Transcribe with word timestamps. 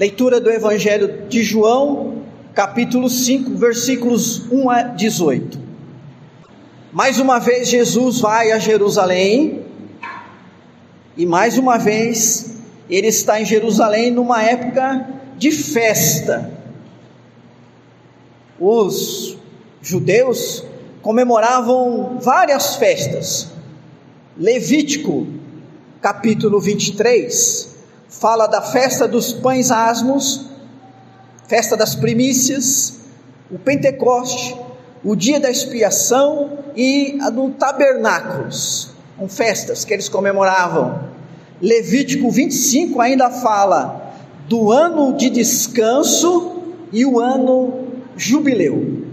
Leitura 0.00 0.40
do 0.40 0.50
Evangelho 0.50 1.26
de 1.28 1.42
João, 1.42 2.22
capítulo 2.54 3.10
5, 3.10 3.54
versículos 3.54 4.50
1 4.50 4.70
a 4.70 4.82
18. 4.82 5.58
Mais 6.90 7.20
uma 7.20 7.38
vez 7.38 7.68
Jesus 7.68 8.18
vai 8.18 8.50
a 8.50 8.58
Jerusalém, 8.58 9.62
e 11.18 11.26
mais 11.26 11.58
uma 11.58 11.76
vez 11.76 12.56
ele 12.88 13.08
está 13.08 13.42
em 13.42 13.44
Jerusalém 13.44 14.10
numa 14.10 14.42
época 14.42 15.06
de 15.36 15.50
festa. 15.52 16.50
Os 18.58 19.36
judeus 19.82 20.64
comemoravam 21.02 22.16
várias 22.22 22.76
festas. 22.76 23.48
Levítico, 24.34 25.26
capítulo 26.00 26.58
23, 26.58 27.79
fala 28.10 28.48
da 28.48 28.60
festa 28.60 29.06
dos 29.06 29.32
pães 29.32 29.70
asmos, 29.70 30.46
festa 31.46 31.76
das 31.76 31.94
primícias, 31.94 32.98
o 33.50 33.58
Pentecoste, 33.58 34.56
o 35.02 35.14
dia 35.14 35.40
da 35.40 35.48
expiação 35.48 36.58
e 36.76 37.18
a 37.22 37.30
do 37.30 37.50
tabernáculos. 37.50 38.90
São 39.16 39.28
festas 39.28 39.84
que 39.84 39.94
eles 39.94 40.08
comemoravam. 40.08 41.08
Levítico 41.62 42.30
25 42.30 43.00
ainda 43.00 43.30
fala 43.30 44.14
do 44.48 44.72
ano 44.72 45.16
de 45.16 45.30
descanso 45.30 46.62
e 46.92 47.06
o 47.06 47.20
ano 47.20 47.86
jubileu. 48.16 49.04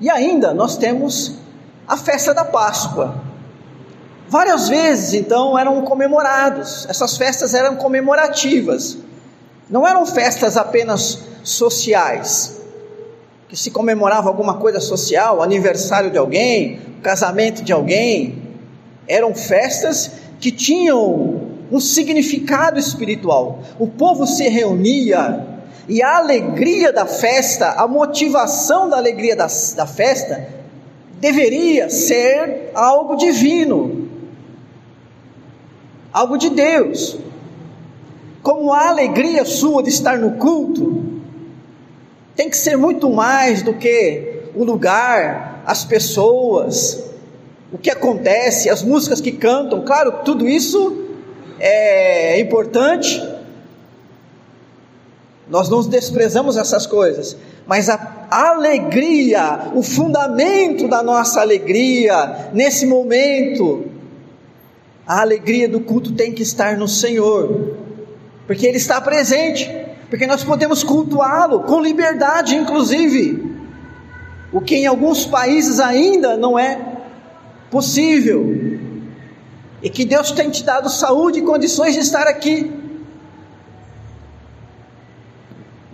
E 0.00 0.08
ainda 0.08 0.54
nós 0.54 0.76
temos 0.76 1.34
a 1.86 1.96
festa 1.96 2.32
da 2.32 2.44
Páscoa. 2.44 3.25
Várias 4.28 4.68
vezes, 4.68 5.14
então, 5.14 5.56
eram 5.58 5.82
comemorados, 5.82 6.86
essas 6.88 7.16
festas 7.16 7.54
eram 7.54 7.76
comemorativas, 7.76 8.98
não 9.70 9.86
eram 9.86 10.04
festas 10.04 10.56
apenas 10.56 11.20
sociais, 11.44 12.60
que 13.48 13.56
se 13.56 13.70
comemorava 13.70 14.28
alguma 14.28 14.54
coisa 14.54 14.80
social, 14.80 15.40
aniversário 15.40 16.10
de 16.10 16.18
alguém, 16.18 16.80
casamento 17.02 17.62
de 17.62 17.72
alguém, 17.72 18.42
eram 19.06 19.32
festas 19.32 20.10
que 20.40 20.50
tinham 20.50 21.40
um 21.70 21.80
significado 21.80 22.78
espiritual. 22.80 23.60
O 23.78 23.86
povo 23.86 24.26
se 24.26 24.48
reunia 24.48 25.46
e 25.88 26.02
a 26.02 26.16
alegria 26.16 26.92
da 26.92 27.06
festa, 27.06 27.70
a 27.70 27.86
motivação 27.86 28.88
da 28.88 28.96
alegria 28.96 29.36
da, 29.36 29.46
da 29.76 29.86
festa, 29.86 30.48
deveria 31.20 31.88
ser 31.88 32.72
algo 32.74 33.14
divino, 33.14 34.05
algo 36.16 36.38
de 36.38 36.48
Deus. 36.48 37.18
Como 38.42 38.72
a 38.72 38.88
alegria 38.88 39.44
sua 39.44 39.82
de 39.82 39.90
estar 39.90 40.16
no 40.16 40.32
culto, 40.38 41.04
tem 42.34 42.48
que 42.48 42.56
ser 42.56 42.78
muito 42.78 43.10
mais 43.10 43.60
do 43.60 43.74
que 43.74 44.44
o 44.54 44.64
lugar, 44.64 45.62
as 45.66 45.84
pessoas, 45.84 47.04
o 47.70 47.76
que 47.76 47.90
acontece, 47.90 48.70
as 48.70 48.82
músicas 48.82 49.20
que 49.20 49.30
cantam. 49.30 49.82
Claro, 49.84 50.20
tudo 50.24 50.48
isso 50.48 51.04
é 51.60 52.40
importante, 52.40 53.22
nós 55.50 55.68
não 55.68 55.86
desprezamos 55.86 56.56
essas 56.56 56.86
coisas, 56.86 57.36
mas 57.66 57.90
a 57.90 58.26
alegria, 58.30 59.70
o 59.74 59.82
fundamento 59.82 60.88
da 60.88 61.02
nossa 61.02 61.42
alegria 61.42 62.48
nesse 62.54 62.86
momento, 62.86 63.95
a 65.06 65.20
alegria 65.20 65.68
do 65.68 65.80
culto 65.80 66.12
tem 66.12 66.32
que 66.32 66.42
estar 66.42 66.76
no 66.76 66.88
Senhor, 66.88 67.76
porque 68.46 68.66
Ele 68.66 68.76
está 68.76 69.00
presente, 69.00 69.70
porque 70.10 70.26
nós 70.26 70.42
podemos 70.42 70.82
cultuá-lo 70.82 71.60
com 71.60 71.80
liberdade, 71.80 72.56
inclusive, 72.56 73.54
o 74.52 74.60
que 74.60 74.76
em 74.76 74.86
alguns 74.86 75.24
países 75.24 75.78
ainda 75.78 76.36
não 76.36 76.58
é 76.58 76.78
possível, 77.70 78.44
e 79.82 79.88
que 79.88 80.04
Deus 80.04 80.32
tem 80.32 80.50
te 80.50 80.64
dado 80.64 80.88
saúde 80.88 81.38
e 81.38 81.42
condições 81.42 81.94
de 81.94 82.00
estar 82.00 82.26
aqui. 82.26 82.72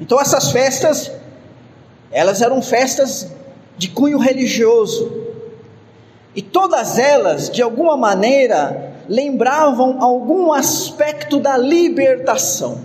Então 0.00 0.20
essas 0.20 0.50
festas, 0.50 1.12
elas 2.10 2.40
eram 2.40 2.62
festas 2.62 3.28
de 3.76 3.88
cunho 3.88 4.18
religioso. 4.18 5.20
E 6.34 6.40
todas 6.40 6.98
elas, 6.98 7.50
de 7.50 7.60
alguma 7.60 7.96
maneira, 7.96 8.91
lembravam 9.08 10.02
algum 10.02 10.52
aspecto 10.52 11.38
da 11.38 11.56
libertação. 11.56 12.80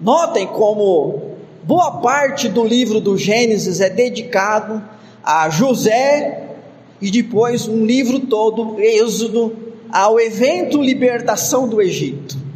Notem 0.00 0.46
como 0.46 1.36
boa 1.62 2.00
parte 2.00 2.48
do 2.48 2.64
livro 2.64 3.00
do 3.00 3.16
Gênesis 3.16 3.80
é 3.80 3.90
dedicado 3.90 4.82
a 5.22 5.50
José 5.50 6.48
e 7.00 7.10
depois 7.10 7.66
um 7.68 7.84
livro 7.84 8.20
todo, 8.20 8.80
Êxodo, 8.80 9.56
ao 9.90 10.20
evento 10.20 10.80
libertação 10.80 11.68
do 11.68 11.80
Egito. 11.80 12.48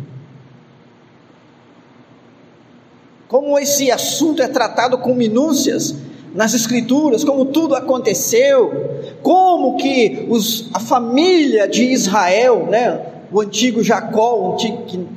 como 3.33 3.59
esse 3.59 3.91
assunto 3.91 4.43
é 4.43 4.47
tratado 4.47 4.99
com 4.99 5.15
minúcias 5.15 5.95
nas 6.35 6.53
escrituras, 6.53 7.25
como 7.25 7.47
tudo 7.47 7.75
aconteceu, 7.75 9.01
como 9.23 9.77
que 9.77 10.27
os, 10.29 10.69
a 10.75 10.81
família 10.81 11.69
de 11.69 11.85
Israel, 11.85 12.67
né, 12.69 13.01
o 13.33 13.41
antigo 13.41 13.83
Jacó, 13.83 14.57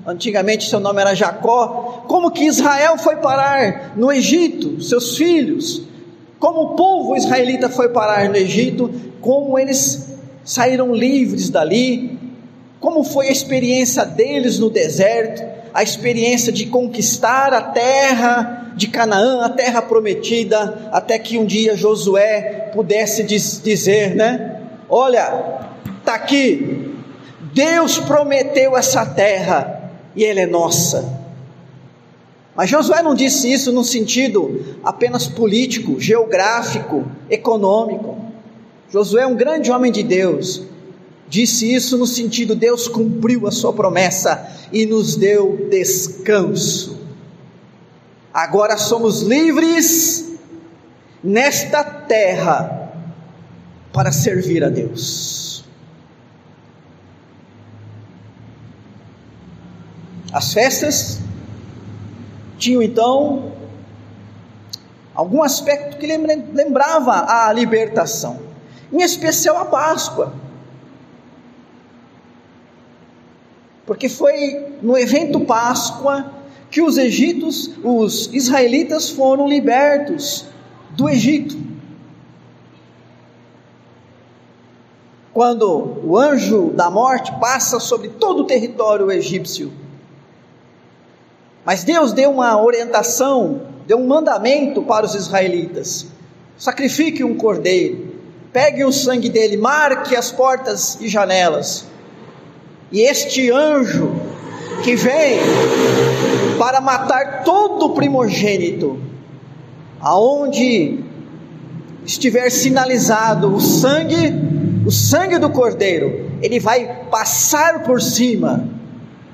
antigamente 0.06 0.70
seu 0.70 0.80
nome 0.80 1.02
era 1.02 1.14
Jacó, 1.14 2.06
como 2.08 2.32
que 2.32 2.46
Israel 2.46 2.98
foi 2.98 3.18
parar 3.18 3.94
no 3.98 4.12
Egito, 4.12 4.82
seus 4.82 5.18
filhos, 5.18 5.82
como 6.40 6.62
o 6.62 6.76
povo 6.76 7.16
israelita 7.16 7.70
foi 7.70 7.90
parar 7.90 8.30
no 8.30 8.38
Egito, 8.38 8.90
como 9.20 9.58
eles 9.58 10.16
saíram 10.44 10.94
livres 10.94 11.50
dali, 11.50 12.20
como 12.80 13.04
foi 13.04 13.28
a 13.28 13.32
experiência 13.32 14.06
deles 14.06 14.60
no 14.60 14.70
deserto, 14.70 15.55
a 15.76 15.84
experiência 15.84 16.54
de 16.54 16.68
conquistar 16.68 17.54
a 17.54 17.60
terra 17.60 18.72
de 18.78 18.88
Canaã, 18.88 19.44
a 19.44 19.50
terra 19.50 19.82
prometida, 19.82 20.90
até 20.90 21.20
que 21.20 21.38
um 21.38 21.46
dia 21.46 21.76
Josué 21.76 22.72
pudesse 22.74 23.26
diz, 23.26 23.62
dizer, 23.62 24.16
né? 24.16 24.62
Olha, 24.88 25.60
está 26.00 26.16
aqui, 26.16 26.96
Deus 27.54 28.00
prometeu 28.00 28.78
essa 28.78 29.06
terra 29.06 29.92
e 30.16 30.24
ela 30.24 30.40
é 30.40 30.46
nossa. 30.46 31.14
Mas 32.56 32.70
Josué 32.70 33.02
não 33.02 33.14
disse 33.14 33.52
isso 33.52 33.74
num 33.74 33.84
sentido 33.84 34.78
apenas 34.82 35.28
político, 35.28 36.00
geográfico, 36.00 37.04
econômico. 37.30 38.16
Josué 38.90 39.24
é 39.24 39.28
um 39.28 39.36
grande 39.36 39.70
homem 39.74 39.92
de 39.92 40.04
Deus, 40.04 40.64
Disse 41.28 41.74
isso 41.74 41.98
no 41.98 42.06
sentido: 42.06 42.56
Deus 42.56 42.88
cumpriu 42.88 43.48
a 43.48 43.52
sua 43.52 43.74
promessa 43.74 44.48
e 44.72 44.86
nos 44.86 45.16
deu 45.16 45.68
descanso. 45.70 47.00
Agora 48.34 48.78
somos 48.78 49.22
livres 49.22 50.32
nesta 51.24 51.84
terra 51.84 52.92
para 53.92 54.12
servir 54.12 54.64
a 54.64 54.70
Deus. 54.70 55.66
As 60.32 60.54
festas 60.54 61.20
tinham 62.58 62.82
então 62.82 63.54
algum 65.14 65.42
aspecto 65.42 65.98
que 65.98 66.06
lembrava 66.06 67.26
a 67.26 67.54
libertação, 67.54 68.42
em 68.92 69.02
especial 69.02 69.58
a 69.58 69.66
Páscoa. 69.66 70.45
Porque 73.86 74.10
foi 74.10 74.78
no 74.82 74.98
evento 74.98 75.42
Páscoa 75.42 76.32
que 76.70 76.82
os 76.82 76.98
egípcios, 76.98 77.72
os 77.84 78.30
israelitas 78.34 79.10
foram 79.10 79.48
libertos 79.48 80.46
do 80.92 81.08
Egito. 81.08 81.56
Quando 85.32 86.00
o 86.04 86.18
anjo 86.18 86.72
da 86.72 86.90
morte 86.90 87.32
passa 87.40 87.80
sobre 87.80 88.10
todo 88.10 88.42
o 88.42 88.46
território 88.46 89.12
egípcio. 89.12 89.72
Mas 91.66 91.84
Deus 91.84 92.14
deu 92.14 92.32
uma 92.32 92.62
orientação, 92.62 93.62
deu 93.86 93.98
um 93.98 94.08
mandamento 94.08 94.82
para 94.82 95.06
os 95.06 95.14
israelitas: 95.14 96.08
sacrifique 96.58 97.24
um 97.24 97.36
cordeiro, 97.36 98.16
pegue 98.54 98.86
o 98.86 98.94
sangue 98.94 99.30
dele, 99.30 99.58
marque 99.58 100.16
as 100.16 100.32
portas 100.32 100.98
e 101.02 101.10
janelas 101.10 101.86
e 102.92 103.02
este 103.02 103.52
anjo 103.52 104.12
que 104.84 104.96
vem 104.96 105.40
para 106.58 106.80
matar 106.80 107.44
todo 107.44 107.90
primogênito, 107.92 109.00
aonde 110.00 111.00
estiver 112.06 112.50
sinalizado 112.50 113.54
o 113.54 113.60
sangue, 113.60 114.34
o 114.86 114.92
sangue 114.92 115.38
do 115.38 115.50
cordeiro, 115.50 116.30
ele 116.42 116.60
vai 116.60 117.06
passar 117.10 117.84
por 117.84 118.02
cima, 118.02 118.70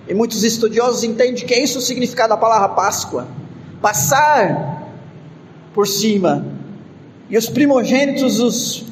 E 0.07 0.13
muitos 0.13 0.43
estudiosos 0.43 1.03
entendem 1.03 1.45
que 1.45 1.53
é 1.53 1.63
isso 1.63 1.77
o 1.79 1.81
significado 1.81 2.29
da 2.29 2.37
palavra 2.37 2.69
Páscoa 2.69 3.27
passar 3.81 4.93
por 5.73 5.87
cima. 5.87 6.45
E 7.29 7.37
os 7.37 7.49
primogênitos 7.49 8.37
dos, 8.37 8.85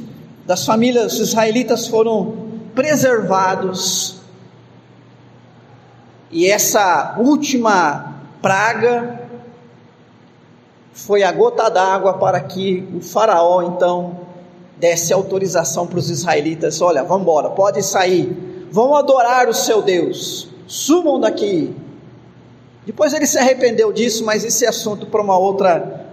das 0.45 0.65
famílias 0.65 1.19
israelitas 1.19 1.88
foram 1.88 2.47
preservados. 2.73 4.19
E 6.31 6.49
essa 6.49 7.15
última 7.17 8.15
praga 8.41 9.27
foi 10.93 11.23
a 11.23 11.31
gota 11.31 11.69
d'água 11.69 12.13
para 12.13 12.39
que 12.41 12.87
o 12.95 13.01
faraó 13.01 13.61
então 13.63 14.19
desse 14.77 15.11
autorização 15.11 15.87
para 15.87 15.99
os 15.99 16.09
israelitas: 16.09 16.81
olha, 16.81 17.03
vamos 17.03 17.23
embora, 17.23 17.49
pode 17.49 17.81
sair, 17.83 18.67
vão 18.71 18.95
adorar 18.95 19.49
o 19.49 19.53
seu 19.53 19.81
Deus, 19.81 20.49
sumam 20.67 21.19
daqui. 21.19 21.75
Depois 22.85 23.13
ele 23.13 23.27
se 23.27 23.37
arrependeu 23.37 23.91
disso, 23.93 24.25
mas 24.25 24.43
esse 24.43 24.65
assunto 24.65 25.05
para 25.05 25.21
uma 25.21 25.37
outra 25.37 26.07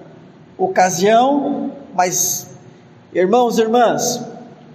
ocasião. 0.59 1.73
Mas, 1.95 2.49
irmãos 3.15 3.59
e 3.59 3.63
irmãs, 3.63 4.21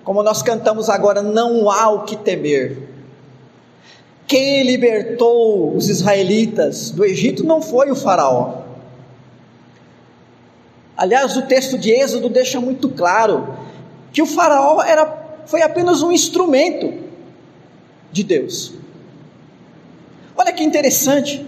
como 0.04 0.24
nós 0.24 0.42
cantamos 0.42 0.90
agora, 0.90 1.22
não 1.22 1.70
há 1.70 1.90
o 1.90 2.04
que 2.04 2.16
temer. 2.16 2.91
Quem 4.32 4.64
libertou 4.64 5.76
os 5.76 5.90
israelitas 5.90 6.90
do 6.90 7.04
Egito 7.04 7.44
não 7.44 7.62
foi 7.62 7.92
o 7.92 7.96
Faraó. 7.98 8.62
Aliás, 10.96 11.36
o 11.36 11.42
texto 11.42 11.78
de 11.78 11.92
Êxodo 11.92 12.30
deixa 12.30 12.58
muito 12.58 12.88
claro 12.88 13.54
que 14.14 14.22
o 14.22 14.26
Faraó 14.26 14.82
era, 14.82 15.42
foi 15.46 15.62
apenas 15.62 16.02
um 16.02 16.14
instrumento 16.14 16.94
de 18.10 18.24
Deus. 18.24 18.74
Olha 20.38 20.54
que 20.54 20.64
interessante, 20.64 21.46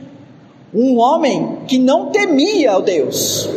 um 0.74 0.98
homem 0.98 1.60
que 1.66 1.78
não 1.80 2.12
temia 2.12 2.78
o 2.78 2.82
Deus. 2.82 3.50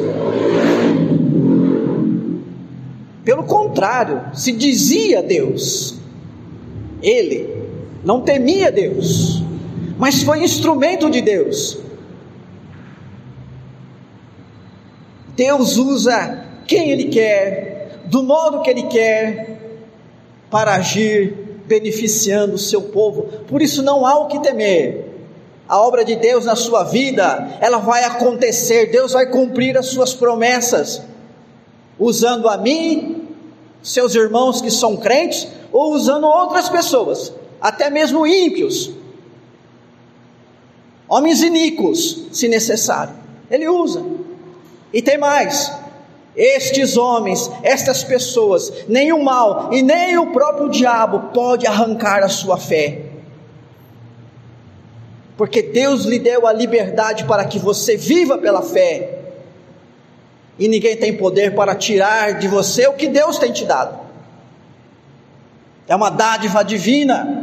Pelo 3.25 3.43
contrário, 3.43 4.23
se 4.33 4.53
dizia 4.53 5.21
Deus. 5.21 5.97
Ele 7.03 7.56
não 8.07 8.21
temia 8.21 8.71
Deus, 8.71 9.43
mas 9.99 10.23
foi 10.23 10.45
instrumento 10.45 11.11
de 11.11 11.21
Deus. 11.21 11.77
Deus 15.35 15.77
usa 15.77 16.45
quem 16.69 16.91
Ele 16.91 17.07
quer, 17.07 17.99
do 18.05 18.23
modo 18.23 18.63
que 18.63 18.71
Ele 18.71 18.85
quer, 18.85 19.59
para 20.49 20.77
agir 20.77 21.65
beneficiando 21.67 22.55
o 22.55 22.59
seu 22.59 22.81
povo. 22.81 23.25
Por 23.49 23.61
isso 23.61 23.83
não 23.83 24.07
há 24.07 24.17
o 24.21 24.29
que 24.29 24.39
temer. 24.39 25.05
A 25.69 25.81
obra 25.81 26.05
de 26.05 26.15
Deus 26.15 26.45
na 26.45 26.55
sua 26.55 26.85
vida, 26.85 27.59
ela 27.61 27.79
vai 27.79 28.05
acontecer, 28.05 28.87
Deus 28.87 29.15
vai 29.15 29.27
cumprir 29.27 29.77
as 29.77 29.87
suas 29.87 30.15
promessas, 30.15 31.03
usando 31.99 32.49
a 32.49 32.57
mim, 32.57 33.27
seus 33.83 34.15
irmãos 34.15 34.61
que 34.61 34.71
são 34.71 34.97
crentes, 34.97 35.49
ou 35.73 35.93
usando 35.93 36.25
outras 36.25 36.69
pessoas, 36.69 37.33
até 37.61 37.91
mesmo 37.91 38.27
ímpios, 38.27 38.93
homens 41.09 41.43
iníquos, 41.43 42.29
se 42.33 42.49
necessário, 42.49 43.15
Ele 43.51 43.69
usa. 43.69 44.05
E 44.93 45.03
tem 45.03 45.19
mais: 45.19 45.73
estes 46.37 46.97
homens, 46.97 47.51
estas 47.63 48.05
pessoas, 48.05 48.73
o 49.13 49.25
mal 49.25 49.73
e 49.73 49.83
nem 49.83 50.19
o 50.19 50.33
próprio 50.33 50.69
diabo 50.69 51.31
pode 51.33 51.67
arrancar 51.67 52.23
a 52.23 52.29
sua 52.29 52.59
fé. 52.59 53.03
Porque 55.37 55.63
Deus 55.63 56.05
lhe 56.05 56.19
deu 56.19 56.47
a 56.47 56.53
liberdade 56.53 57.25
para 57.25 57.45
que 57.45 57.59
você 57.59 57.97
viva 57.97 58.39
pela 58.39 58.63
fé. 58.63 59.19
E 60.59 60.69
ninguém 60.69 60.97
tem 60.97 61.15
poder 61.15 61.55
para 61.55 61.75
tirar 61.75 62.39
de 62.39 62.49
você 62.49 62.87
o 62.87 62.95
que 62.95 63.07
Deus 63.07 63.39
tem 63.39 63.53
te 63.53 63.65
dado. 63.67 63.99
É 65.87 65.95
uma 65.95 66.11
dádiva 66.11 66.63
divina. 66.65 67.36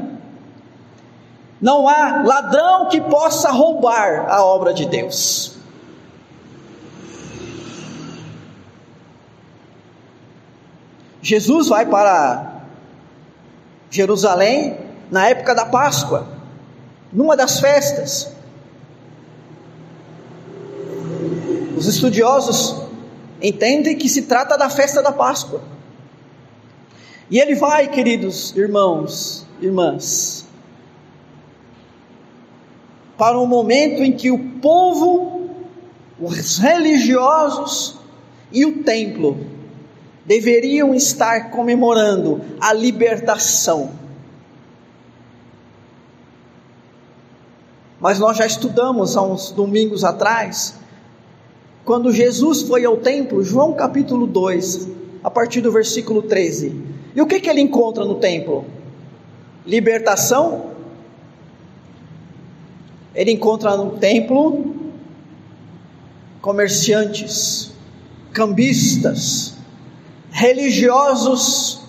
Não 1.64 1.88
há 1.88 2.24
ladrão 2.24 2.90
que 2.90 3.00
possa 3.00 3.50
roubar 3.50 4.30
a 4.30 4.44
obra 4.44 4.74
de 4.74 4.86
Deus. 4.86 5.56
Jesus 11.22 11.70
vai 11.70 11.86
para 11.86 12.66
Jerusalém 13.90 14.78
na 15.10 15.30
época 15.30 15.56
da 15.56 15.66
Páscoa 15.66 16.28
numa 17.14 17.38
das 17.38 17.62
festas. 17.62 18.30
Os 21.78 21.88
estudiosos 21.88 22.76
entendem 23.42 23.98
que 23.98 24.10
se 24.10 24.24
trata 24.24 24.58
da 24.58 24.70
festa 24.70 25.02
da 25.02 25.14
Páscoa. 25.14 25.62
E 27.32 27.40
ele 27.40 27.56
vai, 27.56 27.88
queridos 27.88 28.54
irmãos, 28.54 29.48
irmãs, 29.62 30.43
para 33.24 33.40
um 33.40 33.48
momento 33.48 34.04
em 34.04 34.12
que 34.12 34.30
o 34.30 34.38
povo, 34.38 35.50
os 36.20 36.58
religiosos 36.58 37.96
e 38.52 38.66
o 38.66 38.84
templo 38.84 39.38
deveriam 40.26 40.94
estar 40.94 41.50
comemorando 41.50 42.42
a 42.60 42.74
libertação 42.74 43.92
mas 47.98 48.20
nós 48.20 48.36
já 48.36 48.46
estudamos 48.46 49.16
há 49.16 49.22
uns 49.22 49.52
domingos 49.52 50.04
atrás, 50.04 50.76
quando 51.86 52.12
Jesus 52.12 52.64
foi 52.64 52.84
ao 52.84 52.98
templo, 52.98 53.42
João 53.42 53.72
capítulo 53.72 54.28
2, 54.28 54.90
a 55.24 55.32
partir 55.32 55.62
do 55.62 55.72
versículo 55.72 56.24
13. 56.24 56.76
E 57.16 57.22
o 57.22 57.26
que, 57.26 57.40
que 57.40 57.50
ele 57.50 57.62
encontra 57.62 58.04
no 58.04 58.16
templo? 58.16 58.66
Libertação. 59.66 60.73
Ele 63.14 63.32
encontra 63.32 63.78
no 63.78 63.98
templo 63.98 64.76
comerciantes, 66.42 67.72
cambistas, 68.34 69.54
religiosos, 70.30 71.82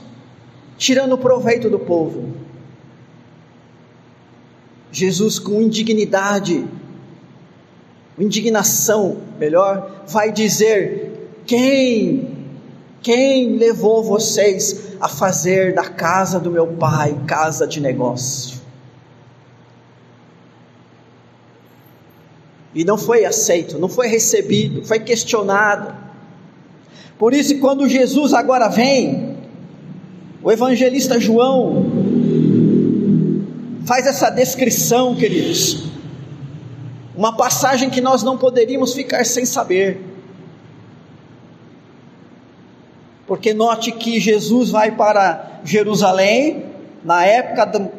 tirando 0.78 1.18
proveito 1.18 1.68
do 1.68 1.78
povo. 1.78 2.34
Jesus, 4.92 5.40
com 5.40 5.60
indignidade, 5.60 6.64
indignação, 8.16 9.16
melhor, 9.40 10.04
vai 10.06 10.30
dizer: 10.30 11.30
quem, 11.44 12.46
quem 13.02 13.56
levou 13.56 14.04
vocês 14.04 14.92
a 15.00 15.08
fazer 15.08 15.74
da 15.74 15.88
casa 15.88 16.38
do 16.38 16.50
meu 16.50 16.68
pai 16.68 17.18
casa 17.26 17.66
de 17.66 17.80
negócio? 17.80 18.53
E 22.74 22.84
não 22.84 22.98
foi 22.98 23.24
aceito, 23.24 23.78
não 23.78 23.88
foi 23.88 24.08
recebido, 24.08 24.84
foi 24.84 24.98
questionado. 24.98 25.94
Por 27.18 27.32
isso, 27.32 27.58
quando 27.60 27.88
Jesus 27.88 28.34
agora 28.34 28.68
vem, 28.68 29.36
o 30.42 30.50
evangelista 30.50 31.20
João, 31.20 31.86
faz 33.86 34.06
essa 34.06 34.28
descrição, 34.30 35.14
queridos. 35.14 35.84
Uma 37.16 37.36
passagem 37.36 37.88
que 37.88 38.00
nós 38.00 38.22
não 38.22 38.36
poderíamos 38.36 38.92
ficar 38.92 39.24
sem 39.24 39.44
saber. 39.44 40.00
Porque 43.26 43.54
note 43.54 43.92
que 43.92 44.18
Jesus 44.18 44.70
vai 44.70 44.90
para 44.90 45.60
Jerusalém, 45.64 46.66
na 47.04 47.24
época 47.24 47.90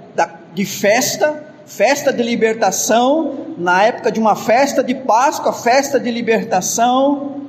de 0.54 0.66
festa, 0.66 1.45
festa 1.66 2.14
de 2.14 2.22
libertação, 2.22 3.56
na 3.58 3.84
época 3.84 4.12
de 4.12 4.20
uma 4.20 4.36
festa 4.36 4.84
de 4.84 4.94
Páscoa, 4.94 5.52
festa 5.52 6.00
de 6.00 6.12
libertação, 6.12 7.42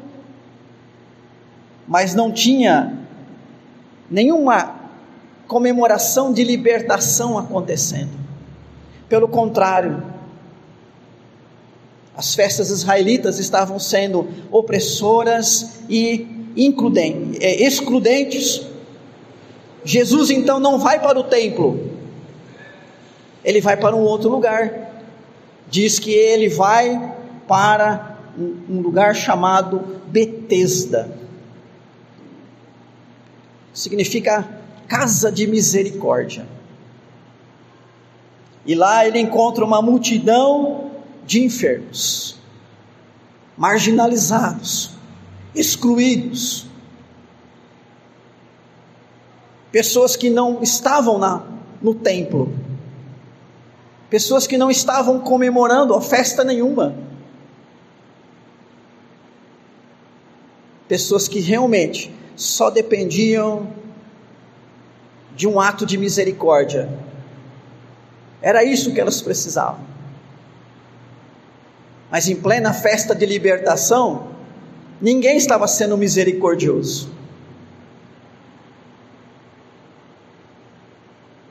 mas 1.87 2.15
não 2.15 2.33
tinha 2.33 2.99
nenhuma 4.11 4.75
comemoração 5.47 6.33
de 6.33 6.43
libertação 6.43 7.39
acontecendo. 7.39 8.11
Pelo 9.09 9.29
contrário, 9.29 10.03
as 12.17 12.35
festas 12.35 12.71
israelitas 12.71 13.39
estavam 13.39 13.79
sendo 13.79 14.27
opressoras 14.51 15.81
e 15.89 16.53
é, 17.41 17.63
excludentes. 17.67 18.63
Jesus 19.85 20.31
então 20.31 20.59
não 20.59 20.79
vai 20.79 20.99
para 20.99 21.19
o 21.19 21.25
templo, 21.25 21.86
ele 23.47 23.61
vai 23.61 23.77
para 23.77 23.95
um 23.95 24.01
outro 24.01 24.29
lugar. 24.29 24.91
Diz 25.71 26.01
que 26.01 26.11
ele 26.11 26.49
vai 26.49 27.15
para 27.47 28.19
um 28.37 28.81
lugar 28.81 29.15
chamado 29.15 30.01
Betesda. 30.09 31.17
Significa 33.73 34.49
casa 34.89 35.31
de 35.31 35.47
misericórdia. 35.47 36.45
E 38.65 38.75
lá 38.75 39.07
ele 39.07 39.21
encontra 39.21 39.65
uma 39.65 39.81
multidão 39.81 40.91
de 41.25 41.45
enfermos, 41.45 42.37
marginalizados, 43.57 44.91
excluídos, 45.55 46.67
pessoas 49.71 50.17
que 50.17 50.31
não 50.31 50.63
estavam 50.63 51.17
na, 51.19 51.45
no 51.81 51.95
templo, 51.95 52.66
pessoas 54.09 54.47
que 54.47 54.57
não 54.57 54.71
estavam 54.71 55.21
comemorando 55.21 55.95
a 55.95 56.01
festa 56.01 56.45
nenhuma, 56.45 56.95
pessoas 60.89 61.27
que 61.27 61.41
realmente 61.41 62.15
só 62.37 62.71
dependiam 62.71 63.69
de 65.35 65.49
um 65.49 65.61
ato 65.61 65.85
de 65.85 65.99
misericórdia. 65.99 66.89
Era 68.41 68.63
isso 68.63 68.93
que 68.93 69.01
elas 69.01 69.21
precisavam. 69.21 69.81
Mas 72.11 72.29
em 72.29 72.37
plena 72.37 72.73
festa 72.73 73.15
de 73.15 73.27
libertação, 73.27 74.29
ninguém 75.01 75.37
estava 75.37 75.67
sendo 75.67 75.99
misericordioso. 75.99 77.11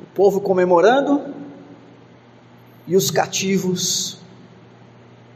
O 0.02 0.06
povo 0.16 0.40
comemorando 0.40 1.34
e 2.88 2.96
os 2.96 3.10
cativos, 3.10 4.20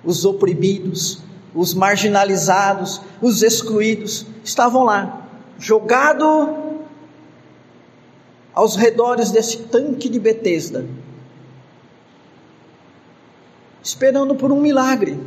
os 0.04 0.26
oprimidos, 0.26 1.22
os 1.54 1.74
marginalizados, 1.74 3.02
os 3.22 3.42
excluídos, 3.42 4.26
estavam 4.44 4.84
lá, 4.84 5.28
jogado 5.58 6.80
aos 8.54 8.76
redores 8.76 9.32
desse 9.32 9.58
tanque 9.64 10.10
de 10.10 10.20
Betesda, 10.20 10.86
esperando 13.82 14.36
por 14.36 14.52
um 14.52 14.60
milagre. 14.60 15.20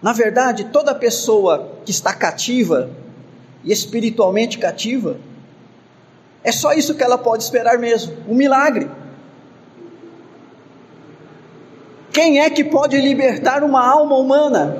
Na 0.00 0.12
verdade, 0.12 0.66
toda 0.66 0.94
pessoa 0.94 1.78
que 1.84 1.90
está 1.90 2.14
cativa 2.14 2.90
e 3.64 3.72
espiritualmente 3.72 4.58
cativa, 4.58 5.18
é 6.46 6.52
só 6.52 6.72
isso 6.72 6.94
que 6.94 7.02
ela 7.02 7.18
pode 7.18 7.42
esperar 7.42 7.76
mesmo, 7.76 8.18
um 8.28 8.34
milagre. 8.36 8.88
Quem 12.12 12.38
é 12.38 12.48
que 12.48 12.62
pode 12.62 12.96
libertar 13.00 13.64
uma 13.64 13.84
alma 13.84 14.16
humana? 14.16 14.76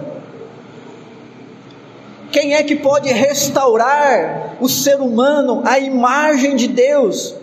Quem 2.31 2.55
é 2.55 2.63
que 2.63 2.77
pode 2.77 3.13
restaurar 3.13 4.57
o 4.61 4.69
ser 4.69 5.01
humano 5.01 5.63
à 5.67 5.77
imagem 5.81 6.55
de 6.55 6.69
Deus? 6.69 7.35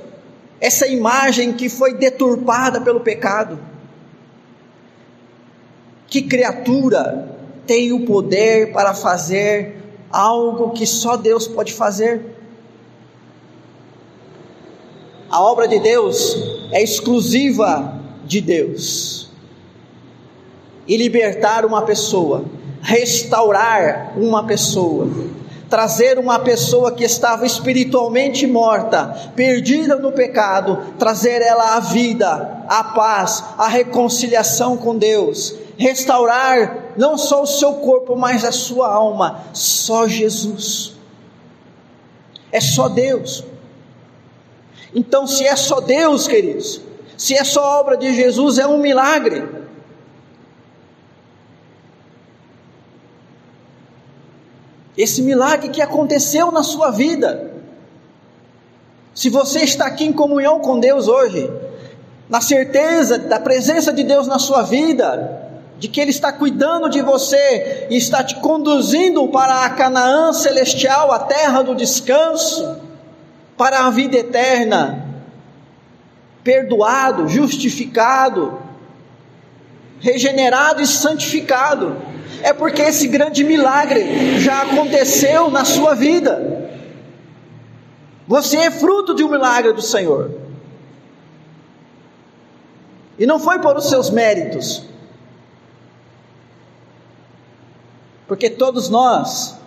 Essa 0.61 0.87
imagem 0.87 1.51
que 1.51 1.67
foi 1.67 1.93
deturpada 1.93 2.79
pelo 2.79 3.01
pecado. 3.01 3.59
Que 6.07 6.21
criatura 6.21 7.27
tem 7.67 7.91
o 7.91 8.05
poder 8.05 8.71
para 8.71 8.93
fazer 8.93 9.75
algo 10.09 10.69
que 10.69 10.87
só 10.87 11.17
Deus 11.17 11.45
pode 11.45 11.73
fazer? 11.73 12.32
A 15.33 15.41
obra 15.41 15.67
de 15.67 15.79
Deus 15.79 16.37
é 16.71 16.83
exclusiva 16.83 17.99
de 18.23 18.39
Deus 18.39 19.31
e 20.87 20.95
libertar 20.95 21.65
uma 21.65 21.81
pessoa, 21.81 22.45
restaurar 22.83 24.13
uma 24.15 24.45
pessoa, 24.45 25.07
trazer 25.67 26.19
uma 26.19 26.37
pessoa 26.37 26.91
que 26.91 27.03
estava 27.03 27.47
espiritualmente 27.47 28.45
morta, 28.45 29.31
perdida 29.35 29.95
no 29.95 30.11
pecado, 30.11 30.93
trazer 30.99 31.41
ela 31.41 31.77
à 31.77 31.79
vida, 31.79 32.65
à 32.69 32.83
paz, 32.83 33.43
à 33.57 33.67
reconciliação 33.67 34.77
com 34.77 34.95
Deus, 34.95 35.55
restaurar 35.77 36.93
não 36.95 37.17
só 37.17 37.41
o 37.41 37.47
seu 37.47 37.73
corpo, 37.73 38.15
mas 38.15 38.45
a 38.45 38.51
sua 38.51 38.87
alma, 38.87 39.45
só 39.51 40.07
Jesus. 40.07 40.93
É 42.51 42.61
só 42.61 42.87
Deus. 42.87 43.43
Então, 44.95 45.25
se 45.25 45.45
é 45.45 45.55
só 45.55 45.79
Deus, 45.79 46.27
queridos, 46.27 46.81
se 47.17 47.35
é 47.35 47.43
só 47.43 47.79
obra 47.79 47.97
de 47.97 48.13
Jesus, 48.13 48.57
é 48.57 48.67
um 48.67 48.77
milagre. 48.77 49.63
esse 54.97 55.21
milagre 55.21 55.69
que 55.69 55.81
aconteceu 55.81 56.51
na 56.51 56.63
sua 56.63 56.91
vida. 56.91 57.51
Se 59.13 59.29
você 59.29 59.59
está 59.59 59.85
aqui 59.85 60.05
em 60.05 60.13
comunhão 60.13 60.59
com 60.59 60.79
Deus 60.79 61.07
hoje, 61.07 61.51
na 62.29 62.41
certeza 62.41 63.17
da 63.17 63.39
presença 63.39 63.91
de 63.91 64.03
Deus 64.03 64.27
na 64.27 64.39
sua 64.39 64.63
vida, 64.63 65.41
de 65.77 65.87
que 65.87 65.99
Ele 65.99 66.11
está 66.11 66.31
cuidando 66.31 66.89
de 66.89 67.01
você 67.01 67.87
e 67.89 67.97
está 67.97 68.23
te 68.23 68.35
conduzindo 68.35 69.27
para 69.27 69.65
a 69.65 69.69
Canaã 69.71 70.31
celestial, 70.31 71.11
a 71.11 71.19
terra 71.19 71.61
do 71.61 71.75
descanso, 71.75 72.77
para 73.63 73.85
a 73.85 73.89
vida 73.89 74.17
eterna, 74.17 75.07
perdoado, 76.43 77.29
justificado, 77.29 78.61
regenerado 80.01 80.81
e 80.81 80.85
santificado 80.85 81.95
é 82.41 82.51
porque 82.51 82.81
esse 82.81 83.07
grande 83.07 83.41
milagre 83.41 84.37
já 84.41 84.63
aconteceu 84.63 85.49
na 85.49 85.63
sua 85.63 85.95
vida. 85.95 86.69
Você 88.27 88.57
é 88.57 88.69
fruto 88.69 89.15
de 89.15 89.23
um 89.23 89.31
milagre 89.31 89.71
do 89.71 89.81
Senhor. 89.81 90.31
E 93.17 93.25
não 93.25 93.39
foi 93.39 93.59
por 93.59 93.77
os 93.77 93.87
seus 93.87 94.09
méritos. 94.09 94.83
Porque 98.27 98.49
todos 98.49 98.89
nós, 98.89 99.57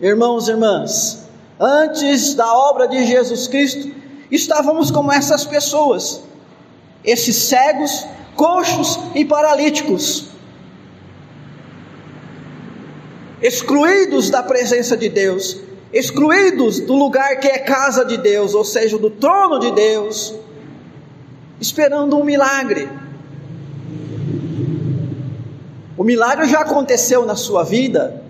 irmãos 0.00 0.48
e 0.48 0.52
irmãs, 0.52 1.29
antes 1.60 2.34
da 2.34 2.50
obra 2.54 2.88
de 2.88 3.04
Jesus 3.04 3.46
Cristo, 3.46 3.92
estávamos 4.30 4.90
como 4.90 5.12
essas 5.12 5.44
pessoas, 5.44 6.22
esses 7.04 7.36
cegos, 7.36 8.06
coxos 8.34 8.98
e 9.14 9.26
paralíticos. 9.26 10.30
Excluídos 13.42 14.30
da 14.30 14.42
presença 14.42 14.96
de 14.96 15.10
Deus, 15.10 15.58
excluídos 15.92 16.80
do 16.80 16.94
lugar 16.94 17.38
que 17.40 17.48
é 17.48 17.58
casa 17.58 18.04
de 18.06 18.16
Deus, 18.16 18.54
ou 18.54 18.64
seja, 18.64 18.96
do 18.96 19.10
trono 19.10 19.58
de 19.58 19.70
Deus, 19.72 20.34
esperando 21.60 22.16
um 22.16 22.24
milagre. 22.24 22.88
O 25.96 26.04
milagre 26.04 26.48
já 26.48 26.60
aconteceu 26.60 27.26
na 27.26 27.36
sua 27.36 27.62
vida, 27.62 28.22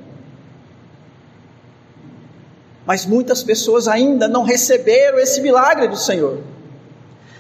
mas 2.91 3.07
muitas 3.07 3.41
pessoas 3.45 3.87
ainda 3.87 4.27
não 4.27 4.43
receberam 4.43 5.17
esse 5.21 5.41
milagre 5.41 5.87
do 5.87 5.97
Senhor, 5.97 6.41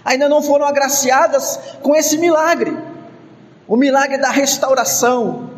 ainda 0.05 0.29
não 0.29 0.41
foram 0.41 0.65
agraciadas 0.65 1.59
com 1.83 1.93
esse 1.97 2.17
milagre 2.19 2.73
o 3.67 3.77
milagre 3.77 4.17
da 4.19 4.31
restauração, 4.31 5.51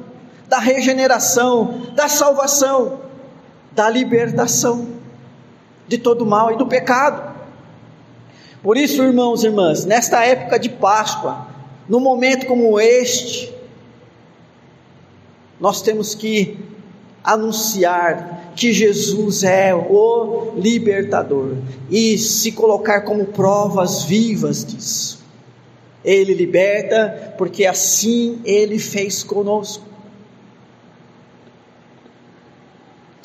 da 0.49 0.59
regeneração, 0.59 1.89
da 1.95 2.09
salvação, 2.09 3.01
da 3.73 3.91
libertação 3.91 4.89
de 5.87 5.99
todo 5.99 6.25
mal 6.25 6.51
e 6.53 6.57
do 6.57 6.67
pecado. 6.67 7.31
Por 8.63 8.79
isso, 8.79 9.03
irmãos 9.03 9.45
e 9.45 9.49
irmãs, 9.49 9.85
nesta 9.85 10.25
época 10.25 10.59
de 10.59 10.71
Páscoa, 10.71 11.49
num 11.87 12.01
momento 12.01 12.47
como 12.47 12.81
este, 12.81 13.55
nós 15.61 15.83
temos 15.83 16.15
que 16.15 16.59
anunciar 17.23 18.42
que 18.54 18.73
Jesus 18.73 19.42
é 19.44 19.75
o 19.75 20.52
libertador 20.56 21.56
e 21.90 22.18
se 22.18 22.52
colocar 22.52 23.02
como 23.02 23.26
provas 23.26 24.04
vivas 24.04 24.64
disso. 24.64 25.23
Ele 26.04 26.35
liberta 26.35 27.35
porque 27.38 27.64
assim 27.64 28.40
ele 28.44 28.78
fez 28.78 29.23
conosco. 29.23 29.85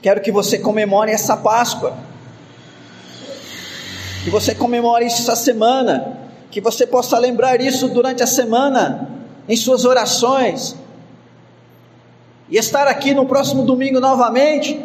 Quero 0.01 0.21
que 0.21 0.31
você 0.31 0.59
comemore 0.59 1.11
essa 1.11 1.35
Páscoa. 1.35 1.97
Que 4.23 4.29
você 4.29 4.53
comemore 4.53 5.05
isso 5.05 5.21
essa 5.21 5.35
semana. 5.35 6.17
Que 6.51 6.61
você 6.61 6.85
possa 6.85 7.17
lembrar 7.17 7.59
isso 7.59 7.89
durante 7.89 8.23
a 8.23 8.27
semana, 8.27 9.09
em 9.49 9.55
suas 9.55 9.83
orações. 9.83 10.75
E 12.49 12.57
estar 12.57 12.87
aqui 12.87 13.13
no 13.13 13.25
próximo 13.25 13.63
domingo 13.63 13.99
novamente, 13.99 14.79